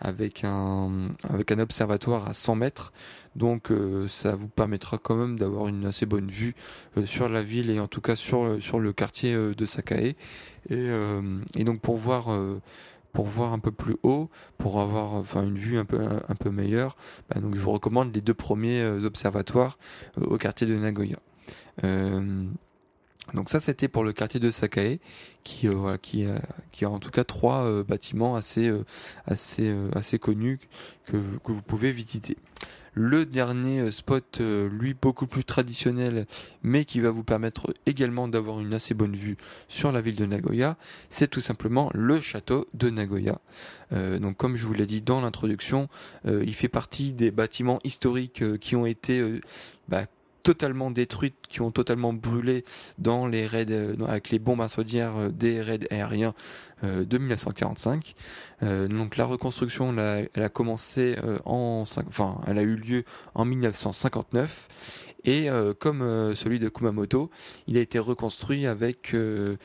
avec 0.00 0.42
un 0.44 1.10
avec 1.28 1.52
un 1.52 1.58
observatoire 1.58 2.28
à 2.28 2.32
100 2.32 2.56
mètres. 2.56 2.92
Donc 3.36 3.70
euh, 3.70 4.08
ça 4.08 4.36
vous 4.36 4.48
permettra 4.48 4.96
quand 4.98 5.16
même 5.16 5.38
d'avoir 5.38 5.68
une 5.68 5.84
assez 5.86 6.06
bonne 6.06 6.28
vue 6.28 6.54
sur 7.04 7.28
la 7.28 7.42
ville 7.42 7.70
et 7.70 7.80
en 7.80 7.88
tout 7.88 8.00
cas 8.00 8.16
sur 8.16 8.56
sur 8.62 8.80
le 8.80 8.92
quartier 8.92 9.34
de 9.34 9.64
Sakae. 9.66 10.14
Et 10.70 10.88
et 11.56 11.64
donc 11.64 11.80
pour 11.80 11.96
voir 11.98 12.28
pour 13.14 13.26
voir 13.26 13.54
un 13.54 13.60
peu 13.60 13.70
plus 13.70 13.96
haut, 14.02 14.28
pour 14.58 14.80
avoir 14.80 15.14
enfin 15.14 15.44
une 15.44 15.56
vue 15.56 15.78
un 15.78 15.86
peu 15.86 16.00
un, 16.02 16.34
peu 16.34 16.50
meilleure, 16.50 16.96
bah, 17.30 17.40
je 17.40 17.60
vous 17.60 17.70
recommande 17.70 18.14
les 18.14 18.20
deux 18.20 18.34
premiers 18.34 18.82
euh, 18.82 19.06
observatoires 19.06 19.78
euh, 20.18 20.26
au 20.26 20.36
quartier 20.36 20.66
de 20.66 20.74
Nagoya. 20.74 21.16
Euh, 21.84 22.44
donc 23.32 23.48
ça 23.48 23.60
c'était 23.60 23.88
pour 23.88 24.04
le 24.04 24.12
quartier 24.12 24.40
de 24.40 24.50
Sakae 24.50 24.98
qui 25.44 25.66
a, 25.66 26.90
en 26.90 26.98
tout 26.98 27.10
cas 27.10 27.24
trois 27.24 27.82
bâtiments 27.82 28.36
assez 28.36 28.70
assez 29.24 29.74
assez 29.94 30.18
connus 30.18 30.58
que 31.06 31.16
vous 31.16 31.62
pouvez 31.62 31.90
visiter. 31.90 32.36
Le 32.94 33.26
dernier 33.26 33.80
euh, 33.80 33.90
spot, 33.90 34.38
euh, 34.40 34.68
lui, 34.68 34.94
beaucoup 34.94 35.26
plus 35.26 35.44
traditionnel, 35.44 36.26
mais 36.62 36.84
qui 36.84 37.00
va 37.00 37.10
vous 37.10 37.24
permettre 37.24 37.74
également 37.86 38.28
d'avoir 38.28 38.60
une 38.60 38.72
assez 38.72 38.94
bonne 38.94 39.16
vue 39.16 39.36
sur 39.68 39.90
la 39.90 40.00
ville 40.00 40.16
de 40.16 40.26
Nagoya, 40.26 40.76
c'est 41.10 41.28
tout 41.28 41.40
simplement 41.40 41.90
le 41.92 42.20
château 42.20 42.66
de 42.72 42.90
Nagoya. 42.90 43.40
Euh, 43.92 44.18
donc, 44.20 44.36
comme 44.36 44.56
je 44.56 44.66
vous 44.66 44.74
l'ai 44.74 44.86
dit 44.86 45.02
dans 45.02 45.20
l'introduction, 45.20 45.88
il 46.24 46.54
fait 46.54 46.68
partie 46.68 47.12
des 47.12 47.30
bâtiments 47.30 47.80
historiques 47.84 48.58
qui 48.58 48.76
ont 48.76 48.86
été 48.86 49.40
bah, 49.88 50.06
totalement 50.44 50.90
détruites, 50.92 51.34
qui 51.48 51.62
ont 51.62 51.72
totalement 51.72 52.12
brûlé 52.12 52.64
dans 52.98 53.26
les 53.26 53.46
raids 53.46 53.66
euh, 53.70 53.96
avec 54.06 54.30
les 54.30 54.38
bombes 54.38 54.60
incendiaires 54.60 55.16
euh, 55.16 55.28
des 55.30 55.60
raids 55.60 55.88
aériens 55.90 56.34
euh, 56.84 57.04
de 57.04 57.18
1945. 57.18 58.14
donc 58.90 59.16
la 59.16 59.24
reconstruction, 59.24 59.94
elle 60.34 60.42
a, 60.42 60.48
commencé 60.48 61.16
en, 61.44 61.84
enfin, 62.08 62.40
elle 62.46 62.58
a 62.58 62.62
eu 62.62 62.76
lieu 62.76 63.04
en 63.34 63.44
1959 63.44 64.68
et 65.24 65.48
euh, 65.48 65.72
comme 65.74 66.02
euh, 66.02 66.34
celui 66.34 66.58
de 66.58 66.68
Kumamoto, 66.68 67.30
il 67.66 67.76
a 67.76 67.80
été 67.80 67.98
reconstruit 67.98 68.66
avec, 68.66 69.14
euh, 69.14 69.56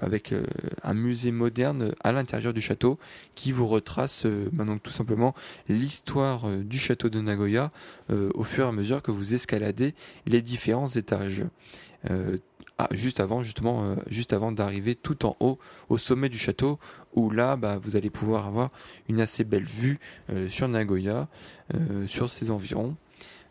avec 0.00 0.34
un 0.82 0.94
musée 0.94 1.32
moderne 1.32 1.94
à 2.02 2.12
l'intérieur 2.12 2.52
du 2.52 2.60
château 2.60 2.98
qui 3.34 3.52
vous 3.52 3.66
retrace 3.66 4.26
bah, 4.52 4.64
donc 4.64 4.82
tout 4.82 4.90
simplement 4.90 5.34
l'histoire 5.68 6.48
du 6.48 6.78
château 6.78 7.08
de 7.08 7.20
Nagoya 7.20 7.70
au 8.10 8.42
fur 8.42 8.64
et 8.66 8.68
à 8.68 8.72
mesure 8.72 9.02
que 9.02 9.10
vous 9.10 9.34
escaladez 9.34 9.94
les 10.26 10.42
différents 10.42 10.86
étages. 10.86 11.44
Ah, 12.76 12.88
juste 12.90 13.20
avant 13.20 13.42
justement 13.42 13.96
juste 14.08 14.32
avant 14.32 14.50
d'arriver 14.50 14.96
tout 14.96 15.26
en 15.26 15.36
haut 15.38 15.58
au 15.88 15.96
sommet 15.96 16.28
du 16.28 16.38
château 16.38 16.78
où 17.14 17.30
là 17.30 17.56
bah, 17.56 17.78
vous 17.80 17.96
allez 17.96 18.10
pouvoir 18.10 18.46
avoir 18.46 18.70
une 19.08 19.20
assez 19.20 19.44
belle 19.44 19.64
vue 19.64 19.98
sur 20.48 20.68
Nagoya 20.68 21.28
sur 22.06 22.30
ses 22.30 22.50
environs 22.50 22.96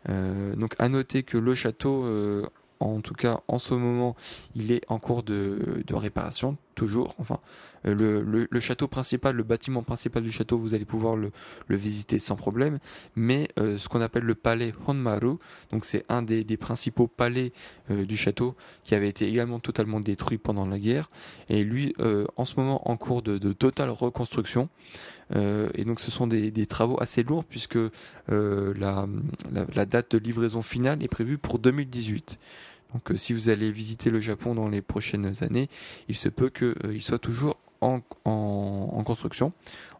donc 0.08 0.74
à 0.78 0.88
noter 0.88 1.22
que 1.22 1.38
le 1.38 1.54
château, 1.54 2.04
euh, 2.04 2.46
en 2.80 3.00
tout 3.00 3.14
cas 3.14 3.40
en 3.48 3.58
ce 3.58 3.74
moment, 3.74 4.16
il 4.54 4.72
est 4.72 4.82
en 4.88 4.98
cours 4.98 5.22
de, 5.22 5.82
de 5.86 5.94
réparation 5.94 6.56
toujours. 6.74 7.14
Enfin, 7.18 7.38
euh, 7.86 8.46
le, 8.50 8.60
château 8.60 8.88
principal, 8.88 9.34
le 9.36 9.42
bâtiment 9.42 9.82
principal 9.82 10.22
du 10.22 10.32
château, 10.32 10.58
vous 10.58 10.74
allez 10.74 10.84
pouvoir 10.84 11.16
le, 11.16 11.30
visiter 11.68 12.18
sans 12.18 12.36
problème. 12.36 12.78
Mais 13.16 13.48
euh, 13.58 13.78
ce 13.78 13.88
qu'on 13.88 14.00
appelle 14.00 14.24
le 14.24 14.34
palais 14.34 14.74
Honmaru, 14.86 15.36
donc 15.70 15.84
c'est 15.84 16.04
un 16.08 16.22
des, 16.22 16.44
principaux 16.56 17.08
palais 17.08 17.52
euh, 17.90 18.04
du 18.04 18.16
château 18.16 18.54
qui 18.84 18.94
avait 18.94 19.08
été 19.08 19.28
également 19.28 19.58
totalement 19.58 20.00
détruit 20.00 20.38
pendant 20.38 20.66
la 20.66 20.78
guerre. 20.78 21.08
Et 21.48 21.64
lui, 21.64 21.94
en 22.36 22.44
ce 22.44 22.54
moment, 22.56 22.88
en 22.90 22.96
cours 22.96 23.22
de, 23.22 23.52
totale 23.52 23.90
reconstruction. 23.90 24.68
et 25.34 25.84
donc, 25.84 26.00
ce 26.00 26.10
sont 26.10 26.26
des, 26.26 26.66
travaux 26.66 27.00
assez 27.00 27.22
lourds 27.22 27.44
puisque 27.44 27.78
la 28.28 29.06
date 29.86 30.12
de 30.12 30.18
livraison 30.18 30.62
finale 30.62 31.02
est 31.02 31.08
prévue 31.08 31.38
pour 31.38 31.58
2018. 31.58 32.38
Donc 32.94 33.10
euh, 33.10 33.16
si 33.16 33.32
vous 33.32 33.48
allez 33.50 33.70
visiter 33.70 34.10
le 34.10 34.20
Japon 34.20 34.54
dans 34.54 34.68
les 34.68 34.80
prochaines 34.80 35.32
années, 35.42 35.68
il 36.08 36.14
se 36.14 36.28
peut 36.28 36.48
qu'il 36.48 36.74
euh, 36.84 37.00
soit 37.00 37.18
toujours 37.18 37.58
en, 37.80 38.00
construction, 39.04 39.52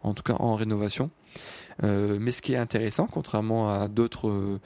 en 0.02 0.14
tout 0.14 0.22
cas 0.22 0.36
en 0.38 0.54
rénovation. 0.54 1.10
Euh, 1.82 2.16
mais 2.18 2.30
ce 2.30 2.40
qui 2.40 2.54
est 2.54 2.56
intéressant, 2.56 3.06
contrairement 3.06 3.68
à 3.68 3.88
d'autres 3.88 4.60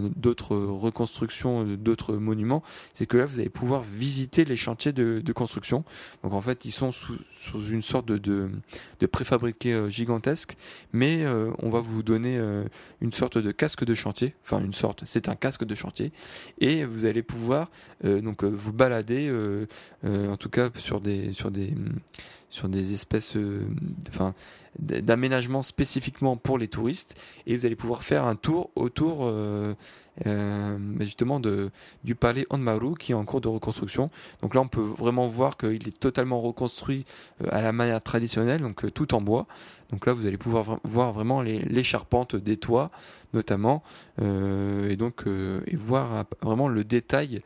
d'autres 0.00 0.56
reconstructions, 0.56 1.64
d'autres 1.64 2.16
monuments, 2.16 2.62
c'est 2.94 3.06
que 3.06 3.18
là 3.18 3.26
vous 3.26 3.40
allez 3.40 3.48
pouvoir 3.48 3.82
visiter 3.82 4.44
les 4.44 4.56
chantiers 4.56 4.92
de, 4.92 5.20
de 5.20 5.32
construction. 5.32 5.84
Donc 6.22 6.32
en 6.32 6.40
fait 6.40 6.64
ils 6.64 6.72
sont 6.72 6.92
sous, 6.92 7.18
sous 7.36 7.70
une 7.70 7.82
sorte 7.82 8.06
de, 8.06 8.18
de, 8.18 8.50
de 9.00 9.06
préfabriqué 9.06 9.72
euh, 9.72 9.88
gigantesque, 9.88 10.56
mais 10.92 11.24
euh, 11.24 11.50
on 11.58 11.70
va 11.70 11.80
vous 11.80 12.02
donner 12.02 12.38
euh, 12.38 12.64
une 13.00 13.12
sorte 13.12 13.38
de 13.38 13.52
casque 13.52 13.84
de 13.84 13.94
chantier, 13.94 14.34
enfin 14.44 14.60
une 14.64 14.74
sorte, 14.74 15.02
c'est 15.04 15.28
un 15.28 15.36
casque 15.36 15.64
de 15.64 15.74
chantier, 15.74 16.12
et 16.58 16.84
vous 16.84 17.04
allez 17.04 17.22
pouvoir 17.22 17.70
donc 18.02 18.44
vous 18.44 18.72
balader, 18.72 19.30
en 20.04 20.36
tout 20.36 20.48
cas 20.48 20.70
sur 20.78 21.00
des 21.00 21.32
sur 21.32 21.50
des 21.50 21.74
sur 22.50 22.68
des 22.68 22.92
espèces 22.92 23.36
enfin 24.08 24.34
d'aménagements 24.78 25.62
spécifiquement 25.62 26.36
pour 26.36 26.58
les 26.58 26.68
touristes. 26.68 27.16
Et 27.46 27.56
vous 27.56 27.66
allez 27.66 27.76
pouvoir 27.76 28.02
faire 28.02 28.24
un 28.24 28.36
tour 28.36 28.70
autour 28.74 29.24
euh, 29.24 29.32
euh, 29.32 29.74
justement 31.00 31.40
de, 31.40 31.70
du 32.04 32.14
palais 32.14 32.46
Onmaru 32.50 32.94
qui 32.98 33.12
est 33.12 33.14
en 33.14 33.24
cours 33.24 33.40
de 33.40 33.48
reconstruction. 33.48 34.10
Donc 34.42 34.54
là 34.54 34.60
on 34.60 34.68
peut 34.68 34.80
vraiment 34.80 35.26
voir 35.26 35.56
qu'il 35.56 35.88
est 35.88 35.98
totalement 35.98 36.40
reconstruit 36.40 37.04
euh, 37.42 37.48
à 37.50 37.62
la 37.62 37.72
manière 37.72 38.00
traditionnelle, 38.00 38.60
donc 38.60 38.92
tout 38.92 39.14
en 39.14 39.20
bois. 39.20 39.46
Donc 39.90 40.06
là 40.06 40.12
vous 40.12 40.26
allez 40.26 40.38
pouvoir 40.38 40.78
voir 40.84 41.12
vraiment 41.12 41.42
les, 41.42 41.58
les 41.60 41.84
charpentes 41.84 42.36
des 42.36 42.56
toits 42.56 42.90
notamment 43.34 43.82
et 44.20 44.96
donc 44.96 45.24
et 45.66 45.76
voir 45.76 46.24
vraiment 46.42 46.68
le 46.68 46.84
détail 46.84 47.40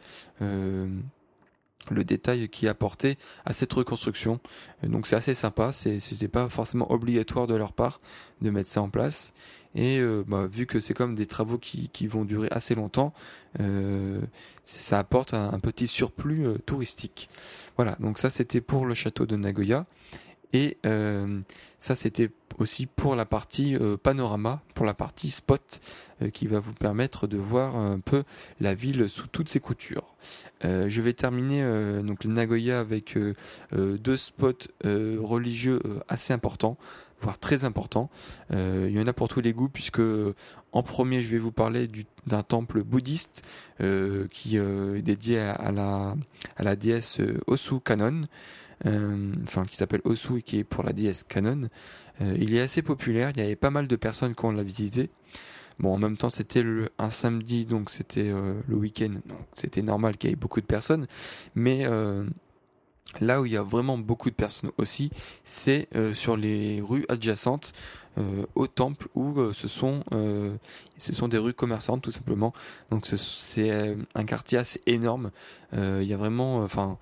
le 1.91 2.05
détail 2.05 2.49
qui 2.49 2.67
est 2.67 2.69
apporté 2.69 3.17
à 3.45 3.53
cette 3.53 3.73
reconstruction. 3.73 4.41
Donc 4.83 5.07
c'est 5.07 5.17
assez 5.17 5.35
sympa, 5.35 5.73
c'était 5.73 6.29
pas 6.29 6.49
forcément 6.49 6.91
obligatoire 6.91 7.47
de 7.47 7.55
leur 7.55 7.73
part 7.73 8.01
de 8.41 8.51
mettre 8.51 8.69
ça 8.69 8.83
en 8.83 8.91
place. 8.91 9.33
Et 9.77 9.99
euh, 9.99 10.25
bah, 10.27 10.47
vu 10.51 10.65
que 10.67 10.81
c'est 10.81 10.95
comme 10.95 11.15
des 11.15 11.27
travaux 11.27 11.59
qui, 11.59 11.91
qui 11.91 12.07
vont 12.07 12.25
durer 12.25 12.49
assez 12.51 12.75
longtemps, 12.75 13.13
euh, 13.61 14.21
ça 14.65 14.99
apporte 14.99 15.35
un, 15.35 15.59
petit 15.61 15.87
surplus 15.87 16.47
euh, 16.47 16.59
touristique. 16.65 17.29
Voilà, 17.77 17.97
donc 18.01 18.19
ça 18.19 18.31
c'était 18.31 18.63
pour 18.63 18.87
le 18.87 18.95
château 18.95 19.27
de 19.27 19.37
Nagoya. 19.37 19.85
Et 20.53 20.79
euh, 20.87 21.41
ça, 21.79 21.97
c'était 21.97 22.31
aussi 22.59 22.87
pour 22.87 23.17
la 23.17 23.27
partie 23.27 23.77
euh, 23.77 23.97
panorama, 23.97 24.63
pour 24.75 24.87
la 24.87 24.95
partie 24.95 25.31
spot, 25.31 25.81
euh, 26.23 26.31
qui 26.31 26.47
va 26.47 26.61
vous 26.61 26.73
permettre 26.73 27.27
de 27.27 27.37
voir 27.37 27.77
un 27.77 28.01
peu 28.01 28.25
la 28.61 28.75
ville 28.75 29.09
sous 29.09 29.27
toutes 29.27 29.49
ses 29.49 29.61
coutures. 29.61 30.15
je 30.63 31.01
vais 31.01 31.13
terminer 31.13 31.63
donc 32.03 32.25
Nagoya 32.25 32.81
avec 32.81 33.19
deux 33.73 34.17
spots 34.17 34.69
religieux 34.83 35.81
assez 36.09 36.33
importants, 36.33 36.77
voire 37.21 37.39
très 37.39 37.65
importants. 37.65 38.11
il 38.51 38.91
y 38.91 39.01
en 39.01 39.07
a 39.07 39.13
pour 39.13 39.29
tous 39.29 39.41
les 39.41 39.53
goûts, 39.53 39.69
puisque 39.69 40.01
en 40.73 40.83
premier, 40.83 41.21
je 41.23 41.31
vais 41.31 41.39
vous 41.39 41.53
parler 41.53 41.89
d'un 42.27 42.43
temple 42.43 42.83
bouddhiste 42.83 43.47
qui 43.79 44.57
est 44.57 45.03
dédié 45.03 45.41
à, 45.41 45.71
la, 45.71 46.17
à 46.57 46.63
la 46.65 46.77
déesse 46.77 47.21
Osu 47.47 47.81
Kanon. 47.81 48.23
Euh, 48.85 49.33
enfin 49.43 49.65
qui 49.65 49.77
s'appelle 49.77 50.03
Osu 50.05 50.39
et 50.39 50.43
qui 50.43 50.59
est 50.59 50.65
pour 50.65 50.85
la 50.85 50.93
DS 50.93 51.25
Canon. 51.27 51.69
Euh, 52.21 52.37
il 52.39 52.55
est 52.55 52.61
assez 52.61 52.83
populaire, 52.83 53.31
il 53.35 53.41
y 53.41 53.43
avait 53.43 53.57
pas 53.57 53.71
mal 53.71 53.89
de 53.89 53.97
personnes 53.97 54.35
qui 54.35 54.45
ont 54.45 54.53
l'a 54.53 54.63
visité. 54.63 55.11
Bon, 55.79 55.93
en 55.93 55.99
même 55.99 56.17
temps, 56.17 56.31
c'était 56.31 56.65
un 56.99 57.11
samedi, 57.11 57.67
donc 57.67 57.91
c'était 57.91 58.31
euh, 58.31 58.55
le 58.67 58.77
week-end, 58.77 59.15
donc 59.27 59.39
c'était 59.53 59.83
normal 59.83 60.17
qu'il 60.17 60.31
y 60.31 60.33
ait 60.33 60.37
beaucoup 60.37 60.61
de 60.61 60.67
personnes. 60.67 61.07
Mais 61.55 61.87
Là 63.21 63.41
où 63.41 63.47
il 63.47 63.53
y 63.53 63.57
a 63.57 63.63
vraiment 63.63 63.97
beaucoup 63.97 64.31
de 64.31 64.35
personnes 64.35 64.73
aussi, 64.79 65.11
c'est 65.45 65.89
sur 66.13 66.37
les 66.37 66.81
rues 66.83 67.07
adjacentes 67.09 67.73
au 68.57 68.67
temple 68.67 69.07
où 69.15 69.53
ce 69.53 69.69
sont 69.69 70.03
ce 70.99 71.15
sont 71.15 71.29
des 71.29 71.39
rues 71.39 71.55
commerçantes 71.55 72.03
tout 72.03 72.11
simplement. 72.11 72.53
Donc 72.91 73.07
c'est 73.07 73.97
un 74.17 74.25
quartier 74.25 74.59
assez 74.59 74.83
énorme. 74.87 75.31
Il 75.73 76.03
y 76.03 76.13
a 76.13 76.17
vraiment, 76.17 76.59
enfin 76.59 76.99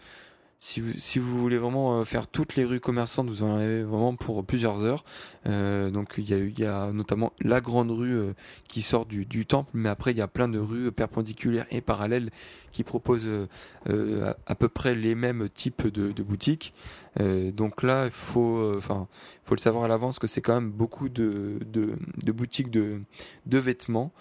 si 0.65 0.81
vous, 0.81 0.93
si 0.97 1.19
vous 1.19 1.39
voulez 1.39 1.59
vraiment 1.59 2.01
euh, 2.01 2.05
faire 2.05 2.27
toutes 2.27 2.57
les 2.57 2.65
rues 2.65 2.81
commerçantes, 2.81 3.29
vous 3.29 3.43
en 3.43 3.57
avez 3.57 3.83
vraiment 3.83 4.17
pour 4.17 4.43
plusieurs 4.47 4.83
heures. 4.83 5.05
Euh, 5.47 5.91
donc 5.91 6.15
il 6.17 6.31
y, 6.31 6.33
a, 6.33 6.39
y 6.39 6.67
a 6.67 6.91
notamment 6.91 7.35
la 7.43 7.61
grande 7.61 7.91
rue 7.91 8.17
euh, 8.17 8.33
qui 8.67 8.81
sort 8.81 9.05
du, 9.05 9.27
du, 9.27 9.45
temple, 9.45 9.71
mais 9.75 9.91
après 9.91 10.13
il 10.13 10.17
y 10.17 10.23
a 10.23 10.27
plein 10.27 10.49
de 10.49 10.59
rues 10.59 10.91
perpendiculaires 10.91 11.67
et 11.71 11.83
parallèles 11.83 12.31
qui 12.73 12.83
proposent 12.83 13.29
à, 13.87 14.37
à, 14.47 14.55
peu 14.55 14.69
près 14.69 14.95
les 14.95 15.15
mêmes 15.15 15.51
types 15.51 15.87
de, 15.87 16.13
de 16.13 16.23
boutiques. 16.23 16.73
donc 17.19 17.83
là, 17.83 18.07
il 18.07 18.11
faut, 18.11 18.73
enfin, 18.77 19.07
faut 19.45 19.55
le 19.55 19.61
savoir 19.61 19.85
à 19.85 19.89
l'avance 19.89 20.19
que 20.19 20.27
c'est 20.27 20.41
quand 20.41 20.55
même 20.55 20.71
beaucoup 20.71 21.09
de, 21.09 21.61
de, 21.67 21.93
de 22.25 22.33
boutiques 22.33 22.71
de, 22.71 23.03
de 23.47 23.59
vêtements 23.59 24.13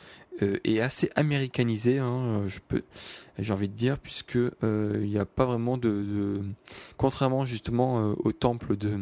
euh, 0.41 0.57
est 0.63 0.79
assez 0.79 1.11
américanisé, 1.15 1.99
hein, 1.99 2.47
je 2.47 2.57
peux, 2.67 2.81
j'ai 3.37 3.53
envie 3.53 3.69
de 3.69 3.75
dire, 3.75 3.99
puisque 3.99 4.35
euh, 4.35 4.99
il 4.99 5.09
n'y 5.09 5.19
a 5.19 5.25
pas 5.25 5.45
vraiment 5.45 5.77
de, 5.77 6.41
contrairement 6.97 7.45
justement 7.45 7.99
euh, 7.99 8.15
au 8.17 8.31
temple 8.31 8.75
de, 8.75 8.97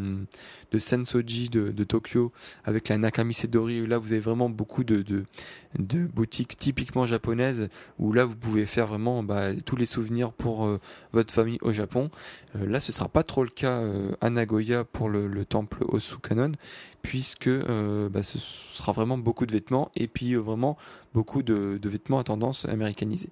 de 0.71 0.79
Sensoji 0.79 1.47
de, 1.47 1.71
de, 1.71 1.83
Tokyo 1.85 2.33
avec 2.65 2.89
la 2.89 2.97
Nakami 2.97 3.33
Sedori, 3.33 3.88
là 3.88 3.97
vous 3.97 4.11
avez 4.11 4.19
vraiment 4.19 4.50
beaucoup 4.50 4.83
de, 4.83 5.03
de, 5.03 5.23
de 5.79 6.05
boutiques 6.05 6.57
typiquement 6.57 7.05
japonaises 7.05 7.69
où 7.97 8.11
là 8.11 8.25
vous 8.25 8.35
pouvez 8.35 8.65
faire 8.65 8.88
vraiment 8.88 9.23
bah, 9.23 9.53
tous 9.65 9.77
les 9.77 9.85
souvenirs 9.85 10.33
pour 10.33 10.67
votre 11.13 11.33
famille 11.33 11.59
au 11.61 11.71
Japon. 11.71 12.09
là 12.55 12.81
ce 12.81 12.91
sera 12.91 13.07
pas 13.07 13.23
trop 13.23 13.43
le 13.43 13.50
cas 13.50 13.81
à 14.19 14.29
Nagoya 14.29 14.83
pour 14.83 15.07
le, 15.07 15.27
le 15.27 15.45
temple 15.45 15.85
Osukanon, 15.88 16.51
puisque 17.01 17.50
bah, 17.50 18.23
ce 18.23 18.38
sera 18.38 18.91
vraiment 18.91 19.17
beaucoup 19.17 19.45
de 19.45 19.53
vêtements 19.53 19.91
et 19.95 20.07
puis 20.07 20.35
vraiment 20.35 20.77
beaucoup 21.13 21.20
de, 21.43 21.79
vêtements 21.83 22.19
à 22.19 22.23
tendance 22.23 22.65
américanisée. 22.65 23.29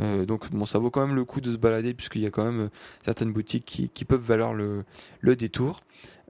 Euh, 0.00 0.24
donc 0.24 0.50
bon, 0.50 0.64
ça 0.64 0.78
vaut 0.78 0.90
quand 0.90 1.06
même 1.06 1.16
le 1.16 1.24
coup 1.24 1.40
de 1.40 1.52
se 1.52 1.56
balader 1.56 1.94
puisqu'il 1.94 2.22
y 2.22 2.26
a 2.26 2.30
quand 2.30 2.44
même 2.44 2.60
euh, 2.60 2.68
certaines 3.02 3.32
boutiques 3.32 3.90
qui, 3.92 4.04
peuvent 4.04 4.20
valoir 4.20 4.54
le, 4.54 4.84
détour. 5.36 5.80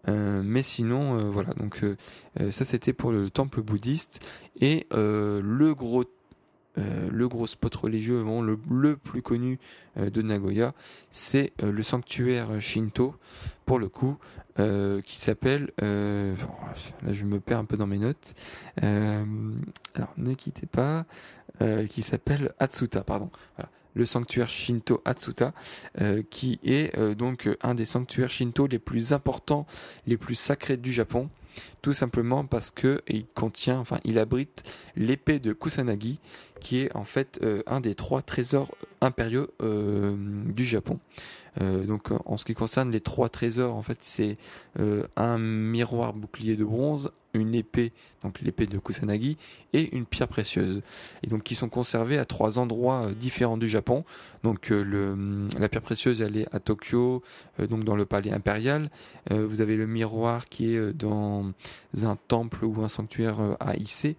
Euh, 0.08 0.42
mais 0.44 0.62
sinon, 0.62 1.30
voilà. 1.30 1.50
Donc 1.54 1.80
ça, 2.50 2.64
c'était 2.64 2.92
pour 2.92 3.12
le 3.12 3.30
temple 3.30 3.62
bouddhiste 3.62 4.20
et 4.60 4.86
le 4.90 5.72
gros 5.74 6.04
le 6.76 7.28
gros 7.28 7.46
spot 7.46 7.74
religieux, 7.74 8.24
le, 8.24 8.58
le 8.70 8.96
plus 8.96 9.22
connu 9.22 9.58
de 9.96 10.22
Nagoya, 10.22 10.74
c'est 11.10 11.52
le 11.62 11.82
sanctuaire 11.82 12.60
Shinto, 12.60 13.14
pour 13.66 13.78
le 13.78 13.88
coup, 13.88 14.16
qui 14.56 15.18
s'appelle, 15.18 15.70
là 15.78 17.12
je 17.12 17.24
me 17.24 17.40
perds 17.40 17.58
un 17.58 17.64
peu 17.64 17.76
dans 17.76 17.86
mes 17.86 17.98
notes, 17.98 18.34
alors 18.80 20.12
ne 20.16 20.34
quittez 20.34 20.66
pas, 20.66 21.04
qui 21.88 22.02
s'appelle 22.02 22.52
Atsuta, 22.58 23.02
pardon. 23.02 23.30
le 23.94 24.06
sanctuaire 24.06 24.48
Shinto 24.48 25.02
Atsuta, 25.04 25.52
qui 26.30 26.58
est 26.64 26.98
donc 27.14 27.48
un 27.62 27.74
des 27.74 27.84
sanctuaires 27.84 28.30
Shinto 28.30 28.66
les 28.66 28.78
plus 28.78 29.12
importants, 29.12 29.66
les 30.06 30.16
plus 30.16 30.34
sacrés 30.34 30.76
du 30.76 30.92
Japon 30.92 31.28
tout 31.82 31.92
simplement 31.92 32.44
parce 32.44 32.70
que 32.70 33.02
il 33.08 33.26
contient, 33.26 33.78
enfin, 33.78 33.98
il 34.04 34.18
abrite 34.18 34.62
l'épée 34.96 35.38
de 35.38 35.52
Kusanagi, 35.52 36.18
qui 36.62 36.78
est 36.80 36.96
en 36.96 37.04
fait 37.04 37.40
euh, 37.42 37.62
un 37.66 37.80
des 37.80 37.94
trois 37.94 38.22
trésors 38.22 38.70
impériaux 39.00 39.48
euh, 39.62 40.14
du 40.46 40.64
Japon. 40.64 41.00
Euh, 41.60 41.84
donc 41.84 42.08
en 42.24 42.36
ce 42.36 42.44
qui 42.44 42.54
concerne 42.54 42.90
les 42.90 43.00
trois 43.00 43.28
trésors, 43.28 43.74
en 43.74 43.82
fait, 43.82 43.98
c'est 44.00 44.38
un 45.16 45.38
miroir 45.38 46.14
bouclier 46.14 46.56
de 46.56 46.64
bronze, 46.64 47.12
une 47.34 47.54
épée, 47.54 47.92
donc 48.22 48.40
l'épée 48.40 48.66
de 48.66 48.78
Kusanagi, 48.78 49.36
et 49.72 49.94
une 49.94 50.06
pierre 50.06 50.28
précieuse. 50.28 50.82
Et 51.22 51.26
donc 51.26 51.42
qui 51.42 51.54
sont 51.54 51.68
conservés 51.68 52.18
à 52.18 52.24
trois 52.24 52.58
endroits 52.58 53.08
différents 53.18 53.58
du 53.58 53.68
Japon. 53.68 54.04
Donc 54.44 54.70
la 54.70 55.68
pierre 55.68 55.82
précieuse, 55.82 56.22
elle 56.22 56.36
est 56.36 56.54
à 56.54 56.60
Tokyo, 56.60 57.22
donc 57.58 57.84
dans 57.84 57.96
le 57.96 58.06
palais 58.06 58.30
impérial. 58.30 58.90
vous 59.30 59.60
avez 59.60 59.76
le 59.76 59.86
miroir 59.86 60.48
qui 60.48 60.74
est 60.74 60.92
dans 60.92 61.52
un 62.02 62.16
temple 62.28 62.64
ou 62.64 62.82
un 62.82 62.88
sanctuaire 62.88 63.56
à 63.60 63.76
Issei. 63.76 64.16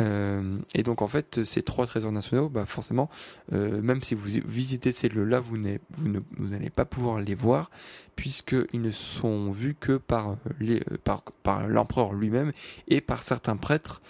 Euh, 0.00 0.58
et 0.74 0.82
donc 0.82 1.02
en 1.02 1.08
fait, 1.08 1.44
ces 1.44 1.62
trois 1.62 1.86
trésors 1.86 2.12
nationaux, 2.12 2.48
bah 2.48 2.66
forcément, 2.66 3.08
euh, 3.52 3.80
même 3.82 4.02
si 4.02 4.14
vous 4.14 4.28
visitez 4.44 4.92
ces 4.92 5.08
lieux-là, 5.08 5.40
vous 5.40 5.56
n'allez 5.56 5.80
vous 5.96 6.70
pas 6.74 6.84
pouvoir 6.84 7.20
les 7.20 7.34
voir 7.34 7.70
puisqu'ils 8.16 8.82
ne 8.82 8.90
sont 8.90 9.50
vus 9.50 9.74
que 9.78 9.96
par 9.96 10.36
les 10.60 10.80
euh, 10.90 10.98
par, 11.02 11.22
par 11.42 11.66
l'empereur 11.68 12.12
lui-même 12.12 12.52
et 12.88 13.00
par 13.00 13.22
certains 13.22 13.56
prêtres 13.56 14.02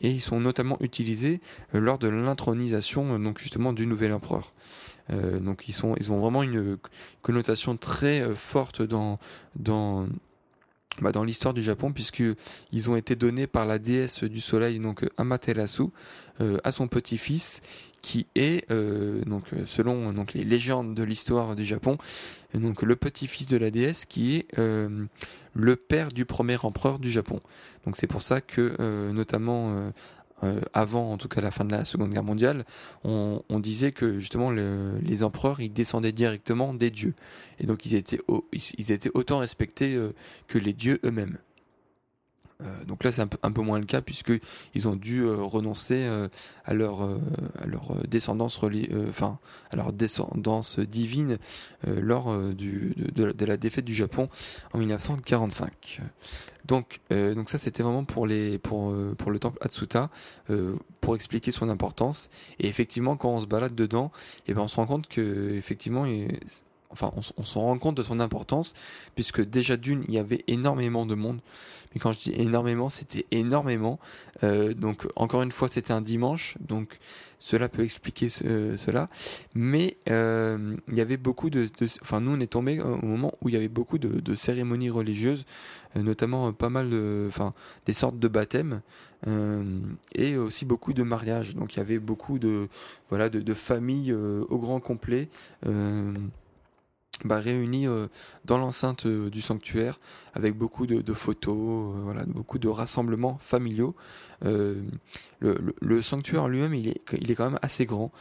et 0.00 0.10
ils 0.10 0.20
sont 0.20 0.40
notamment 0.40 0.76
utilisés 0.80 1.40
lors 1.72 1.98
de 1.98 2.08
l'intronisation 2.08 3.18
donc 3.18 3.38
justement 3.38 3.72
du 3.72 3.86
nouvel 3.86 4.12
empereur. 4.12 4.52
Donc 5.08 5.68
ils 5.68 5.72
sont 5.72 5.94
ils 5.98 6.12
ont 6.12 6.18
vraiment 6.18 6.42
une 6.42 6.76
connotation 7.22 7.76
très 7.76 8.34
forte 8.34 8.82
dans 8.82 9.18
dans 9.54 10.06
bah, 11.00 11.12
dans 11.12 11.24
l'histoire 11.24 11.54
du 11.54 11.62
Japon 11.62 11.92
puisque 11.92 12.22
ils 12.72 12.90
ont 12.90 12.96
été 12.96 13.16
donnés 13.16 13.46
par 13.46 13.66
la 13.66 13.78
déesse 13.78 14.24
du 14.24 14.40
soleil 14.40 14.78
donc 14.78 15.06
Amaterasu 15.18 15.84
euh, 16.40 16.58
à 16.64 16.72
son 16.72 16.88
petit-fils 16.88 17.60
qui 18.02 18.26
est 18.34 18.70
euh, 18.70 19.22
donc 19.24 19.44
selon 19.66 20.12
donc 20.12 20.32
les 20.32 20.44
légendes 20.44 20.94
de 20.94 21.02
l'histoire 21.02 21.56
du 21.56 21.64
Japon 21.64 21.98
donc 22.54 22.82
le 22.82 22.96
petit-fils 22.96 23.46
de 23.46 23.56
la 23.56 23.70
déesse 23.70 24.04
qui 24.04 24.36
est 24.36 24.58
euh, 24.58 25.06
le 25.54 25.76
père 25.76 26.12
du 26.12 26.24
premier 26.24 26.56
empereur 26.62 26.98
du 26.98 27.10
Japon. 27.10 27.40
Donc 27.84 27.96
c'est 27.96 28.06
pour 28.06 28.22
ça 28.22 28.40
que 28.40 29.10
notamment 29.12 29.92
euh, 30.42 30.60
avant 30.74 31.12
en 31.12 31.16
tout 31.16 31.28
cas 31.28 31.40
la 31.40 31.50
fin 31.50 31.64
de 31.64 31.72
la 31.72 31.84
Seconde 31.84 32.12
Guerre 32.12 32.22
mondiale, 32.22 32.64
on, 33.04 33.40
disait 33.60 33.92
que 33.92 34.18
justement 34.18 34.50
le, 34.50 34.98
les 35.00 35.22
empereurs 35.22 35.60
ils 35.60 35.72
descendaient 35.72 36.12
directement 36.12 36.74
des 36.74 36.90
dieux 36.90 37.14
et 37.58 37.66
donc 37.66 37.86
ils 37.86 37.94
étaient 37.94 38.20
ils, 38.52 38.92
étaient 38.92 39.10
autant 39.14 39.38
respectés 39.38 39.94
euh, 39.94 40.14
que 40.46 40.58
les 40.58 40.72
dieux 40.72 41.00
eux-mêmes. 41.04 41.38
Euh, 42.62 42.84
donc 42.84 43.04
là, 43.04 43.12
c'est 43.12 43.22
un 43.22 43.26
peu, 43.26 43.38
un 43.42 43.52
peu, 43.52 43.62
moins 43.62 43.78
le 43.78 43.84
cas 43.84 44.00
puisque 44.00 44.32
ils 44.74 44.88
ont 44.88 44.96
dû 44.96 45.22
euh, 45.22 45.36
renoncer 45.36 46.04
euh, 46.06 46.28
à 46.64 46.74
leur 46.74 47.02
à 47.02 47.66
leur 47.66 47.94
descendance 48.08 48.58
enfin 49.08 49.38
à 49.70 49.76
leur 49.76 49.92
descendance 49.92 50.78
divine 50.78 51.38
lors 51.86 52.36
du, 52.54 52.94
de, 52.96 53.32
de, 53.32 53.44
la 53.44 53.56
défaite 53.56 53.84
du 53.84 53.94
Japon 53.94 54.28
en 54.72 54.78
1945. 54.78 56.00
Donc 56.64 57.00
donc 57.10 57.50
ça 57.50 57.58
c'était 57.58 57.82
vraiment 57.82 58.04
pour 58.04 58.26
les 58.26 58.58
pour 58.58 58.94
pour 59.16 59.30
le 59.30 59.38
temple 59.38 59.58
Atsuta 59.60 60.10
pour 61.00 61.14
expliquer 61.14 61.52
son 61.52 61.68
importance 61.68 62.30
et 62.58 62.68
effectivement 62.68 63.16
quand 63.16 63.30
on 63.30 63.40
se 63.40 63.46
balade 63.46 63.74
dedans 63.74 64.10
et 64.46 64.50
eh 64.50 64.54
ben 64.54 64.62
on 64.62 64.68
se 64.68 64.76
rend 64.76 64.86
compte 64.86 65.08
que 65.08 65.54
effectivement 65.54 66.06
enfin 66.90 67.12
on, 67.16 67.20
on 67.36 67.44
s'en 67.44 67.60
rend 67.60 67.78
compte 67.78 67.96
de 67.96 68.02
son 68.02 68.20
importance 68.20 68.74
puisque 69.14 69.42
déjà 69.42 69.76
d'une 69.76 70.04
il 70.08 70.14
y 70.14 70.18
avait 70.18 70.44
énormément 70.46 71.06
de 71.06 71.14
monde. 71.14 71.40
Mais 71.94 72.00
quand 72.00 72.12
je 72.12 72.18
dis 72.18 72.32
énormément 72.36 72.88
c'était 72.88 73.26
énormément. 73.30 73.98
Euh, 74.42 74.74
donc 74.74 75.06
encore 75.16 75.42
une 75.42 75.52
fois 75.52 75.68
c'était 75.68 75.92
un 75.92 76.02
dimanche 76.02 76.56
donc 76.60 76.98
cela 77.38 77.68
peut 77.68 77.82
expliquer 77.82 78.28
cela. 78.28 79.08
Mais 79.54 79.96
euh, 80.08 80.76
il 80.88 80.96
y 80.96 81.00
avait 81.00 81.16
beaucoup 81.16 81.50
de, 81.50 81.68
enfin 82.02 82.20
nous 82.20 82.32
on 82.32 82.40
est 82.40 82.46
tombé 82.46 82.80
au 82.80 83.04
moment 83.04 83.32
où 83.40 83.48
il 83.48 83.54
y 83.54 83.58
avait 83.58 83.68
beaucoup 83.68 83.98
de, 83.98 84.34
cérémonies 84.34 84.90
religieuses 84.90 85.44
euh, 85.96 86.02
notamment 86.02 86.52
pas 86.52 86.68
mal 86.68 86.90
de 86.90 87.26
enfin 87.28 87.54
des 87.86 87.94
sortes 87.94 88.18
de 88.18 88.28
baptêmes 88.28 88.80
et 90.14 90.36
aussi 90.36 90.64
beaucoup 90.64 90.92
de 90.92 91.02
mariages. 91.02 91.56
Donc 91.56 91.74
il 91.74 91.78
y 91.78 91.80
avait 91.80 91.98
beaucoup 91.98 92.38
de 92.38 92.68
voilà 93.08 93.28
de 93.28 93.54
familles 93.54 94.12
au 94.12 94.58
grand 94.58 94.80
complet 94.80 95.28
bah, 97.24 97.38
réunis 97.38 97.86
euh, 97.86 98.08
dans 98.44 98.58
l'enceinte 98.58 99.06
euh, 99.06 99.30
du 99.30 99.40
sanctuaire 99.40 99.98
avec 100.34 100.54
beaucoup 100.54 100.86
de, 100.86 101.14
photos, 101.14 101.56
euh, 101.56 102.00
voilà, 102.02 102.24
beaucoup 102.26 102.58
de 102.58 102.68
rassemblements 102.68 103.38
familiaux. 103.40 103.94
Le, 104.42 106.02
sanctuaire 106.02 106.48
lui-même, 106.48 106.74
il 106.74 106.88
est, 106.88 107.34
quand 107.34 107.50
même 107.50 107.58
assez 107.62 107.86
grand 107.86 108.12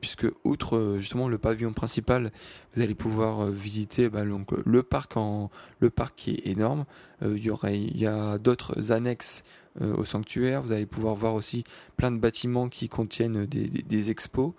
puisque 0.00 0.26
outre 0.44 0.96
justement 0.98 1.28
le 1.28 1.38
pavillon 1.38 1.72
principal, 1.72 2.32
vous 2.74 2.82
allez 2.82 2.94
pouvoir 2.94 3.46
visiter 3.46 4.08
bah, 4.08 4.24
le 4.24 4.82
parc 4.82 5.16
en 5.16 5.50
le 5.80 5.90
parc 5.90 6.16
qui 6.16 6.30
est 6.30 6.46
énorme. 6.46 6.84
il 7.22 7.52
il 7.68 7.98
y 7.98 8.06
a 8.06 8.38
d'autres 8.38 8.92
annexes 8.92 9.44
au 9.80 10.04
sanctuaire. 10.04 10.62
Vous 10.62 10.72
allez 10.72 10.86
pouvoir 10.86 11.14
voir 11.14 11.34
aussi 11.34 11.64
plein 11.96 12.10
de 12.10 12.18
bâtiments 12.18 12.68
qui 12.68 12.88
contiennent 12.88 13.46
des, 13.46 14.10
expos 14.10 14.52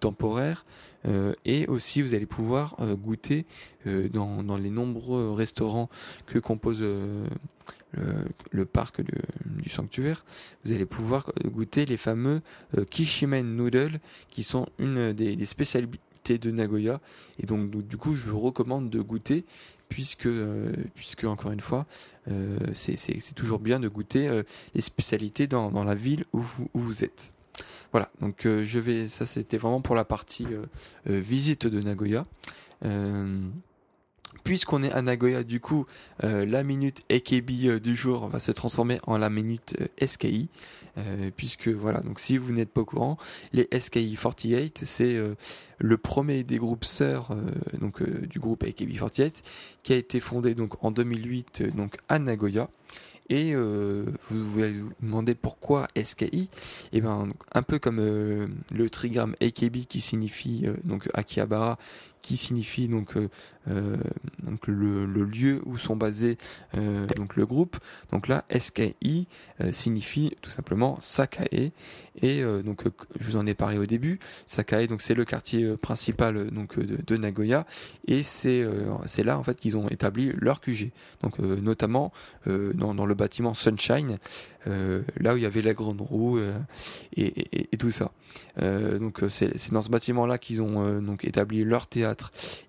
temporaires. 0.00 0.64
Euh, 1.06 1.34
et 1.44 1.66
aussi, 1.66 2.02
vous 2.02 2.14
allez 2.14 2.26
pouvoir 2.26 2.76
euh, 2.80 2.96
goûter 2.96 3.46
euh, 3.86 4.08
dans, 4.08 4.56
les 4.56 4.70
nombreux 4.70 5.32
restaurants 5.32 5.88
que 6.26 6.38
compose 6.38 6.80
le, 6.80 8.64
parc 8.64 9.02
du 9.02 9.68
sanctuaire. 9.68 10.24
Vous 10.64 10.72
allez 10.72 10.86
pouvoir 10.86 11.32
goûter 11.44 11.84
les 11.84 11.96
fameux 11.96 12.40
Kishimen 12.90 13.56
Noodles, 13.56 13.98
qui 14.30 14.42
sont 14.42 14.66
une 14.78 15.12
des, 15.12 15.44
spécialités 15.44 16.38
de 16.38 16.50
Nagoya. 16.50 17.00
Et 17.38 17.46
donc, 17.46 17.70
du 17.70 17.96
coup, 17.96 18.14
je 18.14 18.30
vous 18.30 18.40
recommande 18.40 18.90
de 18.90 19.00
goûter 19.00 19.44
puisque, 19.92 20.28
puisque 20.94 21.24
encore 21.24 21.52
une 21.52 21.60
fois, 21.60 21.86
c'est 22.74 23.34
toujours 23.34 23.58
bien 23.58 23.78
de 23.80 23.88
goûter 23.88 24.42
les 24.74 24.80
spécialités 24.80 25.46
dans, 25.46 25.84
la 25.84 25.94
ville 25.94 26.24
où 26.32 26.42
vous, 26.74 27.04
êtes. 27.04 27.32
Voilà, 27.92 28.10
donc 28.20 28.42
je 28.44 28.78
vais, 28.78 29.08
ça 29.08 29.26
c'était 29.26 29.58
vraiment 29.58 29.82
pour 29.82 29.94
la 29.94 30.04
partie 30.04 30.46
visite 31.06 31.66
de 31.66 31.80
Nagoya. 31.80 32.24
Puisqu'on 34.44 34.82
est 34.82 34.90
à 34.90 35.02
Nagoya, 35.02 35.44
du 35.44 35.60
coup, 35.60 35.86
euh, 36.24 36.44
la 36.44 36.64
minute 36.64 37.02
AKB 37.10 37.50
euh, 37.64 37.78
du 37.78 37.94
jour 37.94 38.28
va 38.28 38.40
se 38.40 38.50
transformer 38.50 38.98
en 39.06 39.16
la 39.16 39.30
minute 39.30 39.76
euh, 39.80 40.06
SKI. 40.06 40.48
puisque 41.36 41.68
voilà, 41.68 42.00
donc 42.00 42.20
si 42.20 42.36
vous 42.36 42.52
n'êtes 42.52 42.70
pas 42.70 42.82
au 42.82 42.84
courant, 42.84 43.16
les 43.52 43.66
SKI 43.78 44.14
48, 44.20 44.82
c'est 44.84 45.16
le 45.78 45.96
premier 45.96 46.44
des 46.44 46.58
groupes 46.58 46.84
sœurs 46.84 47.34
donc 47.80 48.02
du 48.02 48.38
groupe 48.38 48.62
AKB 48.62 48.92
48 48.92 49.42
qui 49.82 49.94
a 49.94 49.96
été 49.96 50.20
fondé 50.20 50.54
donc 50.54 50.84
en 50.84 50.90
2008 50.90 51.74
donc 51.74 51.96
à 52.10 52.18
Nagoya. 52.18 52.68
Et 53.30 53.54
vous, 53.54 54.04
vous 54.30 54.62
allez 54.62 54.80
vous 54.80 54.92
demander 55.00 55.34
pourquoi 55.34 55.88
SKI 55.96 56.26
Et 56.26 56.48
eh 56.92 57.00
ben 57.00 57.32
un 57.54 57.62
peu 57.62 57.78
comme 57.78 57.96
le 57.96 58.90
trigramme 58.90 59.34
AKB 59.40 59.86
qui 59.88 60.02
signifie 60.02 60.66
donc 60.84 61.08
Akihabara 61.14 61.78
qui 62.22 62.36
signifie 62.36 62.88
donc, 62.88 63.16
euh, 63.16 63.28
euh, 63.68 63.96
donc 64.44 64.66
le, 64.68 65.04
lieu 65.24 65.60
où 65.66 65.76
sont 65.76 65.96
basés 65.96 66.38
euh, 66.76 67.06
donc 67.16 67.36
le 67.36 67.44
groupe. 67.44 67.76
Donc 68.10 68.28
là, 68.28 68.44
SKI 68.56 69.26
signifie 69.72 70.36
tout 70.40 70.50
simplement 70.50 70.98
Sakae. 71.02 71.72
Et 72.20 72.42
donc 72.64 72.84
je 73.18 73.24
vous 73.24 73.36
en 73.36 73.46
ai 73.46 73.54
parlé 73.54 73.78
au 73.78 73.86
début. 73.86 74.20
Sakae, 74.46 74.86
donc 74.86 75.02
c'est 75.02 75.14
le 75.14 75.24
quartier 75.24 75.76
principal 75.76 76.50
donc 76.50 76.78
de, 76.78 77.16
Nagoya, 77.16 77.66
et 78.06 78.22
c'est 78.22 78.66
c'est 79.06 79.24
là 79.24 79.38
en 79.38 79.42
fait 79.42 79.58
qu'ils 79.58 79.76
ont 79.76 79.88
établi 79.88 80.32
leur 80.36 80.60
QG. 80.60 80.90
Donc 81.22 81.38
notamment 81.38 82.12
dans, 82.46 83.06
le 83.06 83.14
bâtiment 83.14 83.54
Sunshine, 83.54 84.18
là 84.66 85.34
où 85.34 85.36
il 85.38 85.42
y 85.42 85.46
avait 85.46 85.62
la 85.62 85.72
grande 85.72 86.02
roue 86.02 86.38
et, 87.16 87.72
et, 87.72 87.76
tout 87.78 87.90
ça. 87.90 88.12
donc 88.60 89.22
c'est 89.30 89.72
dans 89.72 89.82
ce 89.82 89.90
bâtiment 89.90 90.26
là 90.26 90.36
qu'ils 90.36 90.60
ont 90.60 91.00
donc 91.00 91.24
établi 91.24 91.64
leur 91.64 91.86
théâtre 91.86 92.11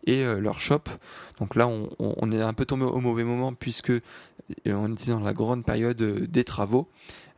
et 0.06 0.24
euh, 0.24 0.40
leur 0.40 0.60
shop. 0.60 0.84
Donc 1.40 1.56
là, 1.56 1.68
on, 1.68 2.32
est 2.32 2.42
un 2.42 2.54
peu 2.54 2.66
tombé 2.66 2.86
au 2.86 3.00
mauvais 3.00 3.24
moment 3.24 3.54
puisque 3.54 3.90
euh, 3.90 4.02
on 4.68 4.94
était 4.94 5.12
dans 5.12 5.20
la 5.20 5.34
grande 5.34 5.66
période 5.66 6.02
euh, 6.02 6.28
des 6.28 6.44
travaux. 6.44 6.88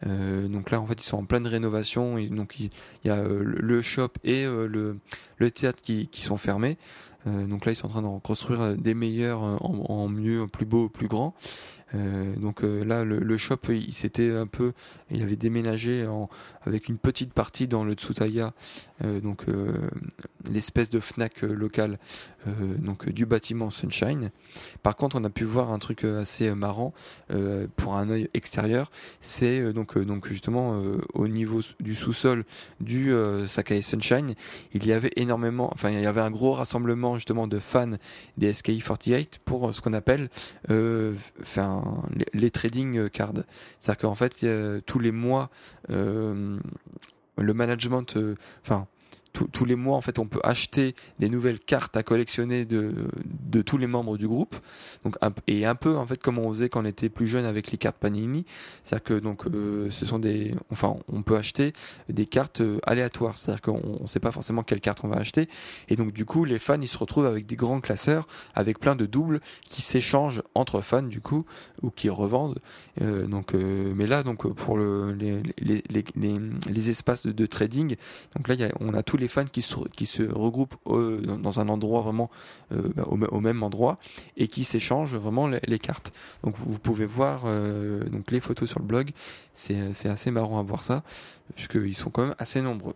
donc 0.04 0.72
là, 0.72 0.80
en 0.80 0.86
fait, 0.86 1.02
ils 1.02 1.08
sont 1.08 1.18
en 1.18 1.26
pleine 1.26 1.48
rénovation. 1.48 2.20
Donc 2.30 2.60
il, 2.60 2.70
y 3.04 3.10
a 3.10 3.24
le 3.24 3.82
shop 3.82 4.10
et 4.24 4.46
le, 4.46 5.00
théâtre 5.52 5.82
qui 5.82 6.10
sont 6.14 6.38
fermés. 6.38 6.78
Donc 7.26 7.66
là, 7.66 7.72
ils 7.72 7.76
sont 7.76 7.88
en 7.88 7.90
train 7.90 8.02
de 8.02 8.08
reconstruire 8.08 8.76
des 8.76 8.94
meilleurs 8.94 9.42
en, 9.42 9.86
en 9.90 10.08
mieux, 10.08 10.48
plus 10.48 10.66
beau, 10.66 10.90
plus 10.90 11.08
grand. 11.08 11.34
Euh, 11.94 12.36
donc 12.36 12.64
euh, 12.64 12.84
là, 12.84 13.04
le, 13.04 13.38
shop, 13.38 13.58
il, 13.70 13.94
s'était 13.94 14.32
un 14.32 14.48
peu, 14.48 14.74
il 15.12 15.22
avait 15.22 15.36
déménagé 15.36 16.08
en, 16.08 16.30
avec 16.66 16.90
une 16.90 16.98
petite 16.98 17.34
partie 17.34 17.68
dans 17.68 17.84
le 17.84 17.94
Tsutaya, 17.94 18.54
euh, 19.04 19.20
donc 19.22 19.46
l'espèce 20.50 20.90
de 20.90 21.00
Fnac 21.00 21.42
local, 21.42 22.00
donc 22.80 23.10
du 23.10 23.26
bâtiment 23.26 23.72
Sunshine. 23.72 24.30
Par 24.84 24.96
contre, 24.96 25.20
on 25.20 25.24
a 25.24 25.30
pu 25.30 25.44
voir 25.44 25.72
un 25.72 25.80
truc 25.80 26.04
assez 26.04 26.54
marrant 26.54 26.94
pour 27.76 27.96
un 27.96 28.10
œil 28.10 28.30
extérieur. 28.34 28.92
C'est 29.20 29.74
donc 29.74 29.98
donc 29.98 30.28
justement 30.28 30.82
au 31.14 31.28
niveau 31.28 31.62
du 31.80 31.96
sous-sol 31.96 32.46
du 32.80 33.14
Sakae 33.48 33.82
Sunshine, 33.82 34.36
il 34.74 34.86
y 34.86 34.94
avait 34.94 35.12
énormément, 35.16 35.72
enfin 35.74 35.90
il 35.90 36.02
y 36.02 36.06
avait 36.06 36.22
un 36.22 36.32
gros 36.32 36.52
rassemblement 36.52 37.15
justement 37.16 37.48
de 37.48 37.60
fans 37.60 37.92
des 38.38 38.54
SKI 38.54 38.80
48 38.80 39.40
pour 39.44 39.74
ce 39.74 39.82
qu'on 39.82 39.94
appelle, 39.94 40.30
enfin 41.42 41.84
les, 42.34 42.52
trading 42.52 43.10
cards. 43.10 43.34
C'est-à-dire 43.80 44.02
qu'en 44.02 44.16
fait, 44.16 44.46
tous 44.86 45.00
les 45.00 45.12
mois, 45.12 45.50
euh, 45.90 46.58
le 47.38 47.54
management, 47.54 48.16
euh, 48.18 48.36
enfin, 49.36 49.48
tous 49.52 49.66
les 49.66 49.76
mois, 49.76 49.98
en 49.98 50.02
fait, 50.02 50.20
on 50.20 50.28
peut 50.28 50.40
acheter 50.44 50.96
des 51.20 51.30
nouvelles 51.30 51.60
cartes 51.60 51.98
à 51.98 52.04
collectionner 52.04 52.66
de, 52.66 52.94
de 53.26 53.62
tous 53.62 53.78
les 53.78 53.88
membres 53.88 54.18
du 54.18 54.28
groupe. 54.28 54.56
Donc, 55.04 55.18
et 55.48 55.66
un 55.66 55.76
peu, 55.76 55.96
en 55.96 56.06
fait, 56.06 56.22
comme 56.22 56.40
on 56.40 56.50
faisait 56.50 56.70
quand 56.70 56.82
on 56.82 56.86
était 56.86 57.10
plus 57.10 57.28
jeune 57.28 57.46
avec 57.46 57.72
les 57.72 57.78
cartes 57.78 57.98
Panini. 57.98 58.46
C'est-à-dire 58.84 59.04
que, 59.04 59.14
donc, 59.16 59.46
euh, 59.48 59.90
ce 59.92 60.06
sont 60.06 60.20
des, 60.20 60.56
enfin, 60.72 60.96
on 61.12 61.22
peut 61.24 61.36
acheter 61.36 61.74
des 62.10 62.26
cartes 62.26 62.62
euh, 62.62 62.80
aléatoires. 62.84 63.38
C'est-à-dire 63.38 63.62
qu'on 63.62 64.00
ne 64.02 64.08
sait 64.08 64.20
pas 64.20 64.32
forcément 64.32 64.64
quelle 64.64 64.82
carte 64.82 65.04
on 65.04 65.08
va 65.08 65.18
acheter. 65.18 65.48
Et 65.90 65.96
donc, 65.96 66.14
du 66.14 66.26
coup, 66.26 66.46
les 66.46 66.60
fans, 66.60 66.82
ils 66.82 66.88
se 66.88 66.98
retrouvent 66.98 67.26
avec 67.26 67.46
des 67.46 67.56
grands 67.56 67.82
classeurs, 67.82 68.28
avec 68.54 68.80
plein 68.80 68.96
de 68.96 69.06
doubles 69.06 69.42
qui 69.70 69.82
s'échangent 69.82 70.42
entre 70.54 70.82
fans, 70.82 71.04
du 71.04 71.22
coup, 71.22 71.46
ou 71.82 71.90
qui 71.90 72.10
revendent. 72.10 72.60
Euh, 73.02 73.26
donc, 73.28 73.54
mais 73.54 74.08
là, 74.08 74.24
donc, 74.24 74.48
pour 74.54 74.78
le, 74.78 75.14
les, 75.14 75.42
les, 75.58 75.84
les, 75.90 76.04
les, 76.70 76.90
espaces 76.90 77.26
de, 77.26 77.46
trading, 77.46 77.96
donc 78.36 78.48
là, 78.48 78.56
on 78.80 78.94
a 78.94 79.04
tous 79.04 79.18
les 79.18 79.25
fans 79.28 79.46
qui 79.46 79.62
se, 79.62 79.76
qui 79.96 80.06
se 80.06 80.24
regroupent 80.24 80.76
euh, 80.88 81.22
dans 81.38 81.60
un 81.60 81.70
endroit 81.70 82.02
vraiment 82.02 82.30
euh, 82.72 82.90
bah, 82.96 83.06
au, 83.08 83.40
même 83.40 83.64
endroit 83.64 83.98
et 84.38 84.48
qui 84.48 84.64
s'échangent 84.64 85.16
vraiment 85.16 85.48
les, 85.48 85.80
cartes. 85.80 86.14
Donc 86.44 86.56
vous, 86.58 86.80
pouvez 86.80 87.06
voir 87.06 87.44
euh, 87.46 88.04
donc 88.06 88.32
les 88.32 88.40
photos 88.40 88.70
sur 88.70 88.80
le 88.80 88.86
blog. 88.86 89.12
C'est 89.54 90.08
assez 90.08 90.32
marrant 90.32 90.60
à 90.60 90.64
voir 90.64 90.84
ça 90.84 91.04
puisqu'ils 91.56 91.96
sont 91.96 92.10
quand 92.10 92.24
même 92.24 92.36
assez 92.40 92.62
nombreux. 92.62 92.96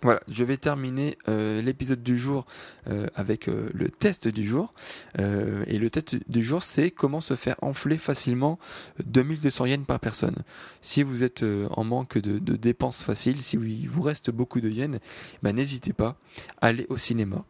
Voilà, 0.00 0.20
je 0.28 0.42
vais 0.42 0.56
terminer 0.56 1.16
euh, 1.28 1.62
l'épisode 1.62 2.02
du 2.02 2.18
jour 2.18 2.46
euh, 2.88 3.06
avec 3.14 3.48
euh, 3.48 3.68
le 3.74 3.88
test 3.88 4.26
du 4.26 4.44
jour. 4.44 4.72
et 5.18 5.78
le 5.78 5.90
test 5.90 6.16
du 6.28 6.42
jour, 6.42 6.62
c'est 6.62 6.90
comment 6.90 7.20
se 7.20 7.34
faire 7.34 7.56
enfler 7.62 7.98
facilement 7.98 8.58
2200 9.04 9.66
yens 9.66 9.86
par 9.86 10.00
personne. 10.00 10.36
Si 10.80 11.02
vous 11.02 11.22
êtes 11.22 11.44
en 11.70 11.84
manque 11.84 12.18
de, 12.18 12.56
dépenses 12.56 13.02
faciles, 13.02 13.42
si 13.42 13.56
il 13.56 13.88
vous 13.88 14.02
reste 14.02 14.30
beaucoup 14.30 14.60
de 14.60 14.68
yens, 14.68 14.98
bah, 15.42 15.52
n'hésitez 15.52 15.92
pas, 15.92 16.16
allez 16.60 16.86
au 16.88 16.96
cinéma. 16.96 17.44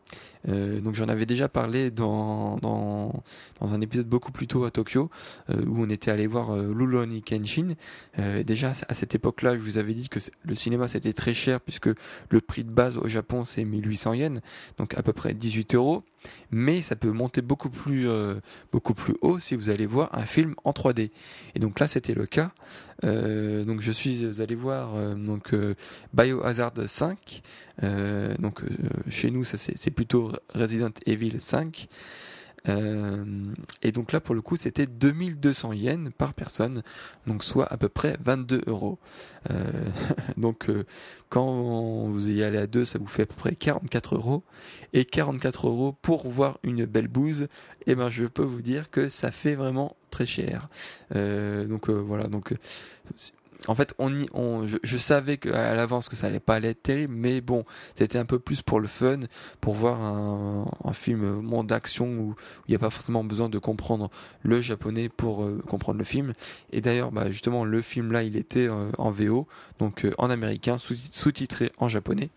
Euh, 0.48 0.80
donc 0.80 0.94
j'en 0.94 1.08
avais 1.08 1.26
déjà 1.26 1.48
parlé 1.48 1.90
dans, 1.90 2.56
dans, 2.58 3.22
dans, 3.60 3.72
un 3.72 3.80
épisode 3.80 4.08
beaucoup 4.08 4.32
plus 4.32 4.46
tôt 4.46 4.64
à 4.64 4.70
Tokyo, 4.70 5.10
euh, 5.50 5.64
où 5.66 5.82
on 5.82 5.88
était 5.88 6.10
allé 6.10 6.26
voir 6.26 6.50
euh, 6.50 6.74
Luloni 6.74 7.22
Kenshin. 7.22 7.74
Euh, 8.18 8.42
déjà 8.42 8.72
à 8.88 8.94
cette 8.94 9.14
époque-là, 9.14 9.54
je 9.54 9.60
vous 9.60 9.78
avais 9.78 9.94
dit 9.94 10.08
que 10.08 10.18
le 10.44 10.54
cinéma 10.54 10.88
c'était 10.88 11.12
très 11.12 11.34
cher 11.34 11.60
puisque 11.60 11.90
le 12.32 12.40
prix 12.40 12.64
de 12.64 12.70
base 12.70 12.96
au 12.96 13.08
Japon 13.08 13.44
c'est 13.44 13.64
1800 13.64 14.14
yens, 14.14 14.40
donc 14.78 14.98
à 14.98 15.02
peu 15.02 15.12
près 15.12 15.34
18 15.34 15.74
euros 15.76 16.04
mais 16.50 16.82
ça 16.82 16.96
peut 16.96 17.10
monter 17.10 17.42
beaucoup 17.42 17.70
plus, 17.70 18.08
euh, 18.08 18.34
beaucoup 18.70 18.94
plus 18.94 19.14
haut 19.20 19.38
si 19.38 19.54
vous 19.54 19.70
allez 19.70 19.86
voir 19.86 20.10
un 20.12 20.26
film 20.26 20.54
en 20.64 20.72
3D. 20.72 21.10
Et 21.54 21.58
donc 21.58 21.80
là, 21.80 21.88
c'était 21.88 22.14
le 22.14 22.26
cas. 22.26 22.52
Euh, 23.04 23.64
donc 23.64 23.80
je 23.80 23.90
suis 23.90 24.40
allé 24.40 24.54
voir 24.54 24.94
euh, 24.94 25.14
donc 25.14 25.54
Biohazard 26.12 26.72
5. 26.86 27.42
donc 28.38 28.62
chez 29.08 29.30
nous, 29.30 29.44
ça 29.44 29.56
c'est 29.58 29.90
plutôt 29.90 30.32
Resident 30.54 30.92
Evil 31.06 31.40
5. 31.40 31.88
Euh, 32.68 33.24
et 33.82 33.92
donc 33.92 34.12
là, 34.12 34.20
pour 34.20 34.34
le 34.34 34.42
coup, 34.42 34.56
c'était 34.56 34.86
2200 34.86 35.72
yens 35.72 36.10
par 36.16 36.34
personne, 36.34 36.82
donc 37.26 37.44
soit 37.44 37.66
à 37.72 37.76
peu 37.76 37.88
près 37.88 38.16
22 38.24 38.62
euros. 38.66 38.98
Euh, 39.50 39.70
donc 40.36 40.68
euh, 40.68 40.84
quand 41.28 42.08
vous 42.08 42.30
y 42.30 42.42
allez 42.42 42.58
à 42.58 42.66
deux, 42.66 42.84
ça 42.84 42.98
vous 42.98 43.06
fait 43.06 43.22
à 43.22 43.26
peu 43.26 43.34
près 43.34 43.54
44 43.54 44.16
euros. 44.16 44.42
Et 44.92 45.04
44 45.04 45.68
euros 45.68 45.92
pour 46.02 46.28
voir 46.28 46.58
une 46.62 46.84
belle 46.84 47.08
bouse, 47.08 47.42
et 47.42 47.92
eh 47.92 47.94
ben 47.94 48.10
je 48.10 48.24
peux 48.24 48.42
vous 48.42 48.62
dire 48.62 48.90
que 48.90 49.08
ça 49.08 49.30
fait 49.32 49.54
vraiment 49.54 49.96
très 50.10 50.26
cher. 50.26 50.68
donc 51.14 51.88
voilà, 51.88 52.28
donc 52.28 52.54
en 53.68 53.74
fait, 53.74 53.94
on 53.98 54.14
y, 54.14 54.26
on, 54.32 54.66
je, 54.66 54.96
savais 54.96 55.36
que, 55.36 55.48
à 55.48 55.74
l'avance 55.74 56.08
que 56.08 56.16
ça 56.16 56.26
allait 56.26 56.40
pas 56.40 56.58
être 56.58 56.82
terrible, 56.82 57.14
mais 57.14 57.40
bon, 57.40 57.64
c'était 57.94 58.18
un 58.18 58.24
peu 58.24 58.38
plus 58.38 58.62
pour 58.62 58.80
le 58.80 58.88
fun, 58.88 59.20
pour 59.60 59.74
voir 59.74 60.00
un, 60.00 60.66
un 60.84 60.92
film 60.92 61.40
monde 61.40 61.68
d'action 61.68 62.06
où 62.06 62.34
il 62.66 62.72
n'y 62.72 62.76
a 62.76 62.78
pas 62.78 62.90
forcément 62.90 63.24
besoin 63.24 63.48
de 63.48 63.58
comprendre 63.58 64.10
le 64.42 64.60
japonais 64.60 65.08
pour 65.08 65.44
euh, 65.44 65.62
comprendre 65.68 65.98
le 65.98 66.04
film. 66.04 66.34
Et 66.72 66.80
d'ailleurs, 66.80 67.12
bah, 67.12 67.30
justement, 67.30 67.64
le 67.64 67.82
film 67.82 68.12
là, 68.12 68.22
il 68.22 68.36
était 68.36 68.66
euh, 68.68 68.90
en 68.98 69.10
VO, 69.10 69.46
donc 69.78 70.04
euh, 70.04 70.14
en 70.18 70.30
américain, 70.30 70.76
sous-titré 70.78 71.72
en 71.78 71.88
japonais. 71.88 72.30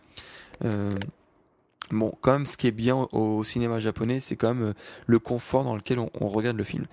Bon, 1.91 2.11
quand 2.21 2.31
même, 2.31 2.47
ce 2.47 2.57
qui 2.57 2.65
est 2.65 2.71
bien 2.71 3.07
au 3.11 3.43
cinéma 3.43 3.79
japonais, 3.79 4.19
c'est 4.19 4.35
quand 4.35 4.55
même 4.55 4.73
le 5.05 5.19
confort 5.19 5.63
dans 5.63 5.75
lequel 5.75 5.99
on, 5.99 6.09
on 6.19 6.27
regarde 6.27 6.57
le 6.57 6.63
film 6.63 6.85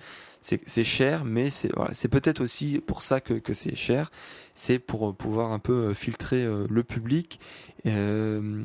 c'est 0.43 0.83
cher, 0.83 1.23
mais 1.23 1.49
c'est 1.49 1.73
voilà, 1.73 1.91
peut-être 2.11 2.41
aussi 2.41 2.81
pour 2.85 3.01
ça 3.01 3.21
que, 3.21 3.53
c'est 3.53 3.75
cher. 3.75 4.11
C'est 4.53 4.77
pour 4.77 5.09
euh, 5.09 5.13
pouvoir 5.13 5.51
un 5.51 5.59
peu 5.59 5.73
euh, 5.73 5.93
filtrer 5.93 6.43
euh, 6.43 6.67
le 6.69 6.83
public. 6.83 7.39
Euh, 7.85 8.63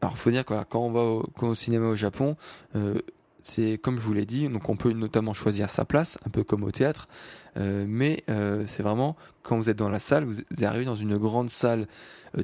alors, 0.00 0.18
faut 0.18 0.30
dire 0.30 0.44
que 0.44 0.54
quand 0.64 0.80
on 0.80 0.90
va 0.90 1.02
au, 1.48 1.54
cinéma 1.54 1.86
au 1.86 1.96
Japon, 1.96 2.36
c'est 3.42 3.78
comme 3.78 3.98
je 3.98 4.02
vous 4.02 4.12
l'ai 4.12 4.26
dit, 4.26 4.48
donc 4.48 4.68
on 4.68 4.76
peut 4.76 4.92
notamment 4.92 5.34
choisir 5.34 5.70
sa 5.70 5.84
place, 5.84 6.18
un 6.26 6.30
peu 6.30 6.44
comme 6.44 6.64
au 6.64 6.70
théâtre, 6.70 7.06
mais 7.56 8.24
c'est 8.66 8.82
vraiment 8.82 9.16
quand 9.42 9.56
vous 9.56 9.68
êtes 9.68 9.76
dans 9.76 9.88
la 9.88 9.98
salle, 9.98 10.24
vous, 10.24 10.40
arrivez 10.62 10.84
dans 10.84 10.96
une 10.96 11.18
grande 11.18 11.50
salle 11.50 11.86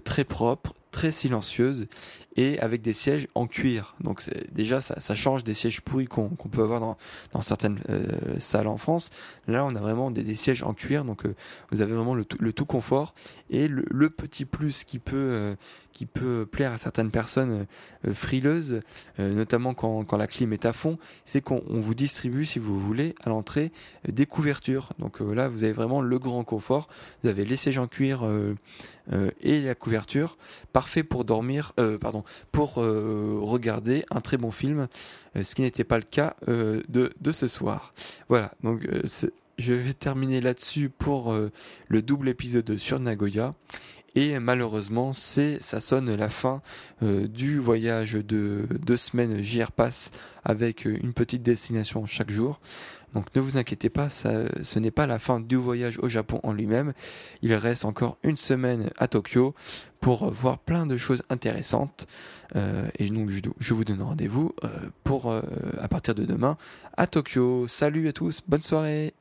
très 0.04 0.24
propre, 0.24 0.74
très 0.92 1.10
silencieuse 1.10 1.88
et 2.36 2.58
avec 2.60 2.82
des 2.82 2.92
sièges 2.92 3.28
en 3.34 3.46
cuir. 3.46 3.96
Donc 4.00 4.22
déjà 4.52 4.80
ça, 4.80 5.00
ça, 5.00 5.14
change 5.14 5.44
des 5.44 5.54
sièges 5.54 5.80
pourris 5.80 6.06
qu'on 6.06 6.28
peut 6.28 6.62
avoir 6.62 6.80
dans, 6.80 6.96
dans 7.32 7.40
certaines 7.40 7.80
euh, 7.90 8.38
salles 8.38 8.68
en 8.68 8.76
France. 8.76 9.10
Là 9.48 9.64
on 9.64 9.74
a 9.74 9.80
vraiment 9.80 10.10
des, 10.10 10.22
des 10.22 10.34
sièges 10.34 10.62
en 10.62 10.72
cuir, 10.72 11.04
donc 11.04 11.26
euh, 11.26 11.34
vous 11.70 11.80
avez 11.80 11.92
vraiment 11.92 12.14
le 12.14 12.24
tout, 12.24 12.38
le 12.40 12.52
tout 12.52 12.64
confort. 12.64 13.14
Et 13.50 13.68
le, 13.68 13.84
le, 13.90 14.08
petit 14.08 14.44
plus 14.44 14.84
qui 14.84 14.98
peut, 14.98 15.16
euh, 15.16 15.54
qui 15.92 16.06
peut 16.06 16.46
plaire 16.50 16.72
à 16.72 16.78
certaines 16.78 17.10
personnes 17.10 17.66
frileuses, 18.12 18.80
notamment 19.18 19.74
quand, 19.74 20.04
quand, 20.04 20.16
la 20.16 20.26
clim 20.26 20.52
est 20.52 20.64
à 20.64 20.72
fond, 20.72 20.98
c'est 21.24 21.40
qu'on 21.40 21.62
vous 21.68 21.94
distribue, 21.94 22.44
si 22.44 22.58
vous 22.58 22.78
voulez, 22.80 23.14
à 23.22 23.28
l'entrée 23.28 23.72
des 24.08 24.26
couvertures. 24.26 24.90
Donc 24.98 25.20
là 25.20 25.48
vous 25.48 25.64
avez 25.64 25.72
vraiment 25.72 26.00
le 26.00 26.18
grand 26.18 26.44
confort. 26.44 26.88
Vous 27.22 27.28
avez 27.28 27.44
les 27.44 27.56
sièges 27.56 27.78
en 27.78 27.86
cuir 27.86 28.26
et 29.40 29.60
la 29.60 29.74
couverture, 29.74 30.36
parfait 30.72 31.02
pour 31.02 31.24
dormir, 31.24 31.72
pardon, 32.00 32.24
pour 32.52 32.78
euh, 32.78 33.38
regarder 33.40 34.04
un 34.10 34.20
très 34.20 34.36
bon 34.36 34.50
film, 34.50 34.88
euh, 35.36 35.42
ce 35.42 35.54
qui 35.54 35.62
n'était 35.62 35.84
pas 35.84 35.98
le 35.98 36.04
cas 36.04 36.36
euh, 36.48 36.82
de, 36.88 37.10
de, 37.20 37.32
ce 37.32 37.48
soir. 37.48 37.94
Voilà, 38.28 38.52
donc 38.62 38.86
je 39.58 39.72
vais 39.72 39.92
terminer 39.92 40.40
là-dessus 40.40 40.88
pour 40.88 41.34
le 41.88 42.02
double 42.02 42.28
épisode 42.28 42.76
sur 42.78 42.98
Nagoya. 42.98 43.54
Et 44.14 44.38
malheureusement, 44.38 45.12
c'est 45.12 45.62
ça 45.62 45.80
sonne 45.80 46.14
la 46.14 46.28
fin 46.28 46.60
du 47.00 47.58
voyage 47.58 48.12
de 48.12 48.66
deux 48.84 48.96
semaines 48.96 49.42
JR 49.42 49.72
Pass 49.72 50.10
avec 50.44 50.84
une 50.84 51.14
petite 51.14 51.42
destination 51.42 52.04
chaque 52.04 52.30
jour. 52.30 52.60
Donc 53.14 53.26
ne 53.34 53.40
vous 53.40 53.58
inquiétez 53.58 53.90
pas, 53.90 54.08
ce 54.10 54.78
n'est 54.78 54.90
pas 54.90 55.06
la 55.06 55.18
fin 55.18 55.40
du 55.40 55.56
voyage 55.56 55.98
au 55.98 56.08
Japon 56.08 56.40
en 56.42 56.52
lui-même. 56.52 56.92
Il 57.42 57.54
reste 57.54 57.84
encore 57.84 58.16
une 58.22 58.36
semaine 58.36 58.90
à 58.98 59.08
Tokyo 59.08 59.54
pour 60.00 60.30
voir 60.30 60.58
plein 60.58 60.86
de 60.86 60.96
choses 60.96 61.22
intéressantes. 61.28 62.06
Euh, 62.56 62.88
et 62.98 63.08
donc 63.08 63.30
je, 63.30 63.74
vous 63.74 63.84
donne 63.84 64.02
rendez-vous 64.02 64.52
euh, 64.64 64.68
pour 65.04 65.30
euh, 65.30 65.42
à 65.80 65.88
partir 65.88 66.14
de 66.14 66.24
demain 66.24 66.56
à 66.96 67.06
Tokyo. 67.06 67.68
Salut 67.68 68.08
à 68.08 68.12
tous, 68.12 68.42
bonne 68.46 68.62
soirée. 68.62 69.14